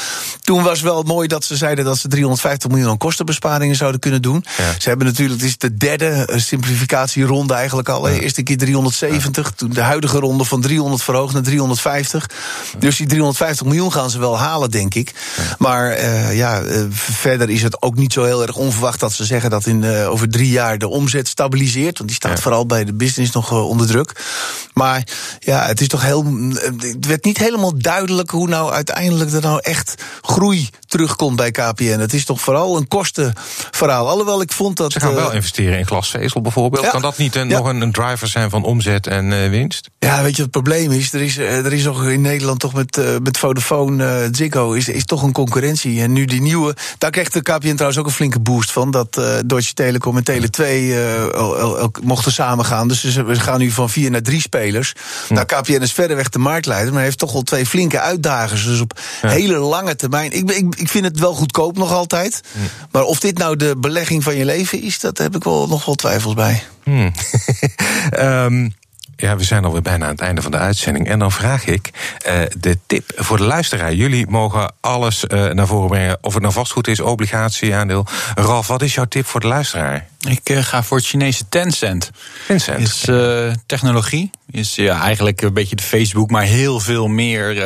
toen 0.41 0.63
was 0.63 0.81
wel 0.81 1.03
mooi 1.03 1.29
dat 1.29 1.45
ze 1.45 1.57
zeiden 1.57 1.85
dat 1.85 1.99
ze 1.99 2.09
350 2.09 2.71
miljoen 2.71 2.91
aan 2.91 2.99
kostenbesparingen 2.99 3.77
zouden 3.77 4.01
kunnen 4.01 4.23
doen. 4.23 4.45
Ja. 4.59 4.65
Ze 4.79 4.89
hebben 4.89 5.07
natuurlijk, 5.07 5.41
het 5.41 5.49
is 5.49 5.59
de 5.59 5.77
derde 5.77 6.07
eh, 6.07 6.39
simplificatieronde 6.39 7.55
eigenlijk 7.55 7.89
al. 7.89 8.05
hè. 8.05 8.19
Eerste 8.19 8.43
keer 8.43 8.59
370, 8.59 9.53
toen 9.57 9.71
de 9.71 9.81
huidige 9.81 10.19
ronde 10.19 10.45
van 10.45 10.61
300 10.61 11.03
verhoogd 11.03 11.33
naar 11.33 11.43
350. 11.43 12.27
Dus 12.79 12.97
die 12.97 13.07
350 13.07 13.67
miljoen 13.67 13.93
gaan 13.93 14.11
ze 14.11 14.19
wel 14.19 14.39
halen, 14.39 14.71
denk 14.71 14.95
ik. 14.95 15.13
Maar 15.59 16.05
ja, 16.35 16.63
verder 16.91 17.51
is 17.51 17.63
het 17.63 17.83
ook 17.83 17.95
niet 17.95 18.13
zo 18.13 18.25
heel 18.25 18.43
erg 18.43 18.57
onverwacht 18.57 19.01
dat 19.01 19.13
ze 19.13 19.25
zeggen 19.25 19.51
dat 19.51 19.67
in, 19.67 19.85
over 19.85 20.29
drie 20.31 20.51
jaar 20.51 20.79
de 20.79 20.89
omzet 20.89 21.29
stabiliseert. 21.29 21.99
Want 21.99 22.11
die 22.11 22.19
staat 22.19 22.37
Ja. 22.37 22.52
Vooral 22.53 22.67
bij 22.79 22.85
de 22.85 22.95
business 22.95 23.33
nog 23.33 23.51
eh, 23.51 23.69
onder 23.69 23.87
druk. 23.87 24.25
Maar 24.75 25.07
ja, 25.39 25.67
het 25.67 25.81
is 25.81 25.89
toch 25.89 26.03
heel. 26.03 26.25
Het 26.79 27.07
werd 27.07 27.25
niet 27.25 27.39
helemaal 27.39 27.79
duidelijk 27.79 28.31
hoe 28.31 28.49
nou 28.49 28.73
uiteindelijk 28.73 29.33
er 29.33 29.41
nou 29.41 29.59
echt 29.63 30.03
groei 30.21 30.69
terugkomt 30.87 31.37
bij 31.37 31.51
KPN. 31.51 31.99
Het 31.99 32.13
is 32.15 32.25
toch 32.25 32.41
vooral 32.41 32.77
een 32.77 32.89
kostenverhaal. 32.89 34.09
Alhoewel 34.09 34.41
ik 34.41 34.53
vond 34.53 34.77
dat. 34.77 34.93
Ze 34.93 35.01
gaan 35.01 35.11
eh, 35.11 35.17
wel 35.17 35.33
investeren 35.33 35.79
in 35.79 35.87
glasvezel 35.87 36.41
bijvoorbeeld. 36.41 36.85
Ja. 36.85 36.91
Kan 36.91 37.03
dat 37.03 37.17
niet 37.19 37.35
een, 37.35 37.49
Ja. 37.49 37.57
nog 37.59 37.67
een, 37.67 37.81
een 37.81 37.93
driver 37.93 38.29
zijn 38.29 38.51
van 38.51 38.65
omzet 38.65 39.07
en 39.07 39.33
eh, 39.33 39.49
winst? 39.51 39.91
Ja, 39.99 40.23
weet 40.23 40.37
je, 40.37 40.43
het 40.43 40.51
probleem 40.51 40.91
is, 40.91 41.13
er 41.13 41.21
is, 41.21 41.37
er 41.39 41.73
is 41.73 41.85
nog 41.85 42.05
in 42.09 42.21
Nederland 42.21 42.61
toch 42.61 42.73
met, 42.73 43.01
met 43.23 43.39
Vodafone, 43.39 44.29
Ziggo, 44.33 44.73
is, 44.73 44.89
is 44.89 45.05
toch 45.05 45.23
een 45.23 45.33
concurrentie. 45.33 46.01
En 46.03 46.13
nu 46.13 46.25
die 46.25 46.41
nieuwe, 46.41 46.77
daar 46.99 47.11
krijgt 47.11 47.33
de 47.33 47.43
KPN 47.43 47.73
trouwens 47.73 47.99
ook 47.99 48.07
een 48.07 48.13
flinke 48.13 48.41
boost 48.41 48.71
van, 48.73 48.91
dat 48.91 49.21
Deutsche 49.47 49.75
Telekom 49.75 50.17
en 50.17 50.25
Tele2 50.31 50.61
eh, 50.63 51.23
el- 51.35 51.91
samengaan. 52.43 52.89
Dus 52.89 53.03
we 53.03 53.41
gaan 53.41 53.59
nu 53.59 53.71
van 53.71 53.91
vier 53.91 54.11
naar 54.11 54.23
drie 54.23 54.41
spelers. 54.41 54.93
Nou, 55.29 55.47
KPN 55.47 55.83
is 55.83 55.93
verreweg 55.93 56.29
de 56.29 56.39
marktleider, 56.39 56.93
maar 56.93 57.03
heeft 57.03 57.19
toch 57.19 57.33
wel 57.33 57.43
twee 57.43 57.67
flinke 57.67 58.01
uitdagers. 58.01 58.65
Dus 58.65 58.81
op 58.81 59.01
hele 59.21 59.59
lange 59.59 59.97
termijn, 59.97 60.33
ik, 60.33 60.51
ik, 60.51 60.75
ik 60.75 60.89
vind 60.89 61.05
het 61.05 61.19
wel 61.19 61.35
goedkoop 61.35 61.77
nog 61.77 61.93
altijd. 61.93 62.41
Maar 62.91 63.03
of 63.03 63.21
dit 63.21 63.39
nou 63.39 63.57
de 63.57 63.77
belegging 63.77 64.23
van 64.23 64.37
je 64.37 64.45
leven 64.45 64.83
is, 64.83 64.99
dat 64.99 65.19
heb 65.19 65.37
ik 65.37 65.45
wel 65.45 65.69
nog 65.69 65.85
wel 65.85 65.95
twijfels 65.95 66.35
bij. 66.35 66.63
Hmm. 66.83 67.13
Ehm, 68.11 68.69
ja, 69.17 69.37
we 69.37 69.45
zijn 69.45 69.65
alweer 69.65 69.83
bijna 69.83 70.05
aan 70.05 70.11
het 70.11 70.21
einde 70.21 70.43
van 70.43 70.51
de 70.51 70.59
uitzending. 70.59 71.09
En 71.09 71.19
dan 71.19 71.33
vraag 71.33 71.65
ik 71.65 71.91
eh, 72.25 72.41
de 72.59 72.79
tip 72.87 73.13
voor 73.17 73.37
de 73.37 73.43
luisteraar. 73.43 73.95
Jullie 73.95 74.27
mogen 74.29 74.73
alles 74.81 75.27
eh, 75.27 75.51
naar 75.51 75.67
voren 75.67 75.89
brengen. 75.89 76.19
Of 76.21 76.33
het 76.33 76.43
nou 76.43 76.55
vastgoed 76.55 76.89
is, 76.89 77.01
obligatie, 77.01 77.75
aandeel. 77.75 78.07
Ralf, 78.35 78.67
wat 78.67 78.83
is 78.83 78.95
jouw 78.95 79.05
tip 79.05 79.27
voor 79.27 79.41
de 79.41 79.47
luisteraar? 79.47 80.07
Ik 80.29 80.49
eh, 80.49 80.63
ga 80.63 80.83
voor 80.83 80.97
het 80.97 81.07
Chinese 81.07 81.49
Tencent. 81.49 82.11
Vincent. 82.45 82.81
Is 82.81 83.01
technologie. 83.67 84.31
Is 84.51 84.75
ja, 84.75 85.01
eigenlijk 85.01 85.43
een 85.43 85.53
beetje 85.53 85.77
de 85.77 85.83
Facebook, 85.83 86.31
maar 86.31 86.43
heel 86.43 86.81
veel 86.81 87.09
meer. 87.09 87.65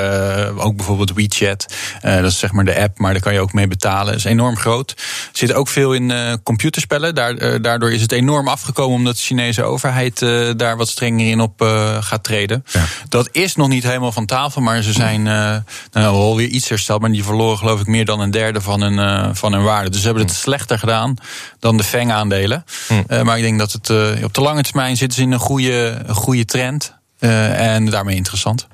ook 0.57 0.77
bijvoorbeeld 0.77 1.13
WeChat. 1.13 1.75
Dat 2.03 2.25
is 2.25 2.39
zeg 2.39 2.53
maar 2.53 2.65
de 2.65 2.81
app, 2.81 2.99
maar 2.99 3.13
daar 3.13 3.23
kan 3.23 3.33
je 3.33 3.41
ook 3.41 3.53
mee 3.53 3.69
betalen. 3.69 4.15
is 4.15 4.25
enorm 4.25 4.57
groot. 4.57 4.95
Zit 5.33 5.53
ook 5.53 5.69
veel 5.69 5.93
in 5.95 6.13
computerspellen. 6.43 7.15
Daar, 7.15 7.63
daardoor 7.63 7.93
is 7.93 8.03
het 8.03 8.13
enorm 8.13 8.49
afgekomen 8.49 8.97
omdat 8.97 9.17
de 9.17 9.23
Chinese 9.23 9.63
overheid 9.63 10.19
daar 10.57 10.77
wat 10.77 10.89
strenger 10.89 11.31
in 11.31 11.41
op 11.41 11.46
eh, 11.57 12.03
gaat 12.03 12.25
treden. 12.25 12.65
Ja. 12.73 12.85
Dat 13.09 13.29
is 13.33 13.57
nog 13.57 13.69
niet 13.69 13.83
helemaal 13.83 14.13
van 14.13 14.27
tafel, 14.27 14.61
maar 14.61 14.83
ze 14.83 14.93
zijn 14.93 15.27
eh 15.27 15.57
nou, 15.93 16.15
alweer 16.15 16.49
iets 16.49 16.69
hersteld. 16.69 17.01
Maar 17.01 17.11
die 17.11 17.25
verloren 17.25 17.59
geloof 17.59 17.81
ik 17.81 17.87
meer 17.87 18.05
dan 18.05 18.21
een 18.21 18.31
derde 18.31 18.61
van 18.61 18.81
hun, 18.81 18.99
eh, 18.99 19.29
van 19.33 19.53
hun 19.53 19.63
waarde. 19.63 19.91
Dus 19.91 20.01
ze 20.01 20.07
hebben 20.07 20.25
het 20.25 20.35
slechter 20.35 20.79
gedaan 20.79 21.17
dan 21.59 21.77
de 21.77 21.85
FANG-aandelen. 21.85 22.65
Eh, 23.07 23.23
maar 23.23 23.37
ik 23.37 23.43
denk 23.43 23.59
dat 23.59 23.73
het 23.73 23.91
op 24.25 24.35
de 24.35 24.41
lange 24.41 24.63
termijn 24.63 24.97
zitten 24.97 25.19
ze 25.19 25.25
in 25.25 25.33
een 25.33 25.39
goede, 25.39 26.03
een 26.07 26.15
goede 26.15 26.45
trend. 26.45 26.95
en 27.19 27.85
daarmee 27.85 28.17
interessant. 28.17 28.67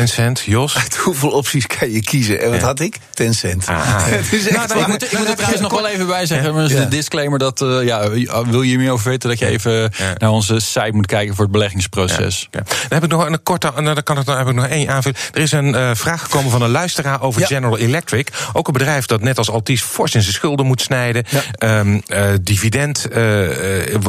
Tencent, 0.00 0.40
Jos. 0.40 0.76
Uit 0.76 0.96
hoeveel 0.96 1.30
opties 1.30 1.66
kan 1.66 1.92
je 1.92 2.00
kiezen? 2.02 2.40
En 2.40 2.50
wat 2.50 2.60
Ja. 2.60 2.66
had 2.66 2.80
ik? 2.80 2.96
Ten 3.14 3.34
cent. 3.34 3.66
Aha. 3.68 4.00
Het 4.08 4.32
is 4.32 4.46
echt 4.48 4.56
Nou, 4.56 4.68
dan- 4.68 4.78
Ik 4.80 4.86
moet, 4.86 5.02
ik 5.12 5.18
moet 5.18 5.28
er 5.28 5.34
trouwens 5.34 5.60
nog 5.62 5.72
wel 5.72 5.86
even 5.88 6.06
bij 6.06 6.26
zeggen, 6.26 6.54
Ja. 6.68 6.68
de 6.68 6.88
disclaimer 6.88 7.38
dat, 7.38 7.60
eh, 7.62 7.84
ja, 7.84 8.10
wil 8.44 8.62
je 8.62 8.78
meer 8.78 8.90
over 8.90 9.08
weten, 9.10 9.28
dat 9.28 9.38
je 9.38 9.46
even 9.46 9.72
Ja. 9.72 9.90
naar 10.18 10.30
onze 10.30 10.60
site 10.60 10.90
moet 10.92 11.06
kijken 11.06 11.34
voor 11.34 11.44
het 11.44 11.52
beleggingsproces. 11.52 12.48
Ja. 12.50 12.60
Dan 12.62 12.76
heb 12.88 13.04
ik 13.04 13.10
nog 13.10 13.26
een 13.26 13.42
korte, 13.42 13.72
nou, 13.76 13.94
dan 13.94 14.02
kan 14.02 14.18
ik, 14.18 14.24
dan 14.24 14.38
heb 14.38 14.48
ik 14.48 14.54
nog 14.54 14.66
één 14.66 14.88
aanvulling. 14.88 15.22
Er 15.32 15.40
is 15.40 15.52
een 15.52 15.74
eh, 15.74 15.90
vraag 15.94 16.22
gekomen 16.22 16.50
van 16.50 16.62
een 16.62 16.70
luisteraar 16.70 17.22
over 17.22 17.40
Ja. 17.40 17.46
General 17.46 17.78
Electric. 17.78 18.28
Ook 18.52 18.66
een 18.66 18.72
bedrijf 18.72 19.06
dat 19.06 19.20
net 19.22 19.38
als 19.38 19.50
Altis 19.50 19.82
fors 19.82 20.14
in 20.14 20.22
zijn 20.22 20.34
schulden 20.34 20.66
moet 20.66 20.80
snijden. 20.80 21.24
Ja. 21.28 21.40
Ehm, 21.52 21.98
eh, 22.06 22.24
dividend 22.42 23.08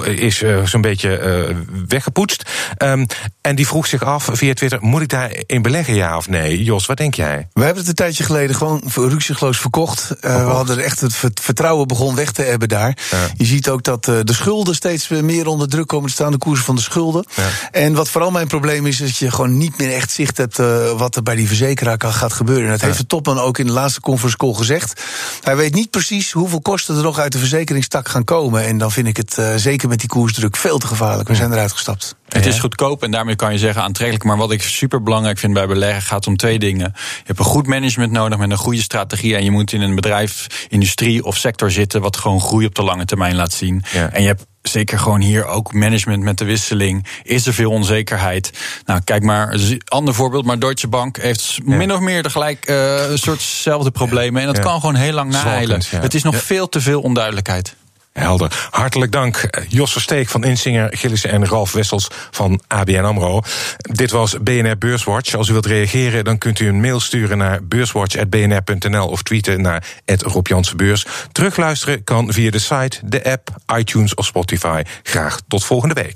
is 0.06 0.42
eh, 0.42 0.66
zo'n 0.66 0.82
beetje 0.82 1.18
eh, 1.18 1.56
weggepoetst. 1.88 2.50
Ehm, 2.78 3.06
en 3.42 3.56
die 3.56 3.68
vroeg 3.68 3.88
zich 3.88 4.04
af 4.04 4.30
via 4.32 4.54
Twitter: 4.54 4.80
moet 4.82 5.02
ik 5.02 5.10
daarin 5.10 5.62
beleggen, 5.72 5.96
ja 5.96 6.18
of 6.18 6.30
nee? 6.30 6.64
Jos, 6.64 6.86
wat 6.86 6.98
denk 6.98 7.14
jij? 7.16 7.48
We 7.54 7.62
hebben 7.62 7.80
het 7.80 7.88
een 7.88 7.96
tijdje 7.96 8.24
geleden 8.24 8.56
gewoon 8.56 8.82
ruksigloos 8.96 9.58
verkocht. 9.60 10.12
Eh, 10.22 10.36
we 10.46 10.52
hadden 10.52 10.78
er 10.78 10.84
echt 10.84 11.00
het 11.02 11.16
vert- 11.16 11.40
vertrouwen 11.40 11.88
begon 11.88 12.16
weg 12.16 12.32
te 12.32 12.42
hebben 12.42 12.70
daar. 12.70 12.98
Ja. 13.12 13.18
Je 13.38 13.46
ziet 13.46 13.70
ook 13.70 13.84
dat 13.84 14.08
eh, 14.08 14.16
de 14.24 14.34
schulden 14.34 14.76
steeds 14.76 15.08
meer 15.08 15.48
onder 15.48 15.68
druk 15.70 15.88
komen 15.88 16.08
te 16.08 16.14
staan, 16.16 16.32
de 16.32 16.38
koersen 16.38 16.66
van 16.66 16.76
de 16.76 16.82
schulden. 16.82 17.26
Ja. 17.36 17.44
En 17.72 17.94
wat 17.94 18.10
vooral 18.10 18.32
mijn 18.32 18.48
probleem 18.48 18.86
is, 18.86 19.02
is 19.02 19.08
dat 19.10 19.18
je 19.18 19.32
gewoon 19.32 19.58
niet 19.58 19.78
meer 19.78 19.94
echt 19.94 20.12
zicht 20.12 20.38
hebt 20.38 20.60
eh, 20.60 20.92
wat 20.92 21.16
er 21.16 21.24
bij 21.24 21.36
die 21.36 21.48
verzekeraar 21.48 21.98
kan 21.98 22.14
gaat 22.14 22.34
gebeuren. 22.34 22.66
En 22.66 22.72
dat 22.72 22.82
heeft 22.82 22.98
de 22.98 23.06
topman 23.08 23.40
ook 23.40 23.58
in 23.58 23.66
de 23.66 23.72
laatste 23.72 24.00
conference 24.02 24.38
call 24.38 24.54
gezegd. 24.54 25.02
Hij 25.42 25.56
weet 25.56 25.74
niet 25.74 25.90
precies 25.90 26.32
hoeveel 26.32 26.62
kosten 26.62 26.96
er 26.96 27.04
nog 27.04 27.20
uit 27.20 27.32
de 27.32 27.38
verzekeringstak 27.40 28.08
gaan 28.10 28.24
komen. 28.24 28.64
En 28.66 28.78
dan 28.78 28.92
vind 28.92 29.08
ik 29.08 29.18
het 29.18 29.38
eh, 29.38 29.48
zeker 29.56 29.90
met 29.90 30.00
die 30.00 30.10
koersdruk 30.10 30.56
veel 30.58 30.78
te 30.78 30.88
gevaarlijk. 30.88 31.30
We 31.30 31.36
zijn 31.36 31.52
eruit 31.52 31.72
gestapt. 31.72 32.16
Het 32.34 32.46
is 32.46 32.60
goedkoop 32.60 33.04
en 33.04 33.12
daarmee 33.12 33.36
kan 33.36 33.52
je 33.52 33.58
zeggen 33.58 33.84
aantrekkelijk. 33.84 34.24
Maar 34.26 34.38
wat 34.38 34.52
ik 34.52 34.62
super 34.62 35.04
belangrijk 35.04 35.38
vind 35.38 35.54
bij 35.54 35.68
beleggen 35.68 36.02
gaat 36.02 36.28
om 36.28 36.38
twee 36.38 36.60
dingen. 36.60 36.92
Je 36.96 37.24
hebt 37.24 37.40
een 37.40 37.46
goed 37.46 37.68
management 37.68 38.12
nodig 38.12 38.38
met 38.38 38.52
een 38.52 38.58
goede 38.58 38.82
strategie. 38.82 39.36
En 39.36 39.44
je 39.44 39.52
moet 39.52 39.74
in 39.74 39.82
een 39.82 39.96
bedrijf, 39.96 40.48
industrie 40.70 41.24
of 41.24 41.38
sector 41.38 41.72
zitten 41.72 42.02
wat 42.02 42.18
gewoon 42.18 42.42
groei 42.42 42.66
op 42.66 42.76
de 42.76 42.84
lange 42.84 43.06
termijn 43.06 43.36
laat 43.36 43.54
zien. 43.54 43.84
Ja. 43.94 44.10
En 44.10 44.22
je 44.22 44.28
hebt 44.28 44.46
zeker 44.62 45.00
gewoon 45.00 45.22
hier 45.22 45.46
ook 45.46 45.74
management 45.74 46.24
met 46.24 46.38
de 46.38 46.46
wisseling. 46.46 47.06
Is 47.24 47.46
er 47.48 47.54
veel 47.54 47.72
onzekerheid? 47.72 48.52
Nou, 48.86 49.02
kijk 49.04 49.24
maar, 49.24 49.60
ander 49.86 50.14
voorbeeld. 50.14 50.46
Maar 50.46 50.60
Deutsche 50.60 50.88
Bank 50.88 51.18
heeft 51.18 51.60
min 51.64 51.94
of 51.94 52.00
meer 52.00 52.24
tegelijk 52.24 52.68
een 53.10 53.18
soortzelfde 53.20 53.92
problemen. 53.92 54.42
En 54.42 54.48
dat 54.48 54.58
Ja. 54.58 54.64
kan 54.64 54.80
gewoon 54.80 54.96
heel 54.96 55.14
lang 55.14 55.32
naheilen. 55.32 55.82
Het 55.96 56.14
is 56.14 56.24
nog 56.24 56.36
veel 56.44 56.70
te 56.70 56.82
veel 56.82 57.02
onduidelijkheid. 57.02 57.76
Helder. 58.14 58.68
Hartelijk 58.70 59.12
dank, 59.12 59.36
eh, 59.36 59.64
Jos 59.68 59.92
Versteek 59.92 60.30
van 60.30 60.44
Insinger, 60.44 60.98
Gillissen 60.98 61.30
en 61.30 61.48
Ralf 61.48 61.72
Wessels 61.72 62.08
van 62.32 62.62
ABN 62.68 63.04
AMRO. 63.04 63.42
Dit 63.78 64.12
was 64.12 64.36
BNR 64.42 64.78
Beurswatch. 64.78 65.34
Als 65.36 65.50
u 65.50 65.52
wilt 65.52 65.66
reageren, 65.66 66.24
dan 66.24 66.38
kunt 66.38 66.60
u 66.60 66.68
een 66.68 66.82
mail 66.82 67.00
sturen 67.00 67.38
naar 67.38 67.64
beurswatch.bnr.nl 67.64 69.08
of 69.08 69.24
tweeten 69.24 69.62
naar 69.62 69.84
Rob 70.06 70.48
Jansen 70.48 70.78
Beurs. 70.78 71.06
Terugluisteren 71.32 72.04
kan 72.04 72.34
via 72.34 72.52
de 72.52 72.60
site, 72.60 73.00
de 73.04 73.24
app, 73.24 73.50
iTunes 73.78 74.14
of 74.14 74.26
Spotify. 74.26 74.82
Graag 75.04 75.40
tot 75.48 75.66
volgende 75.66 75.94
week. 75.94 76.10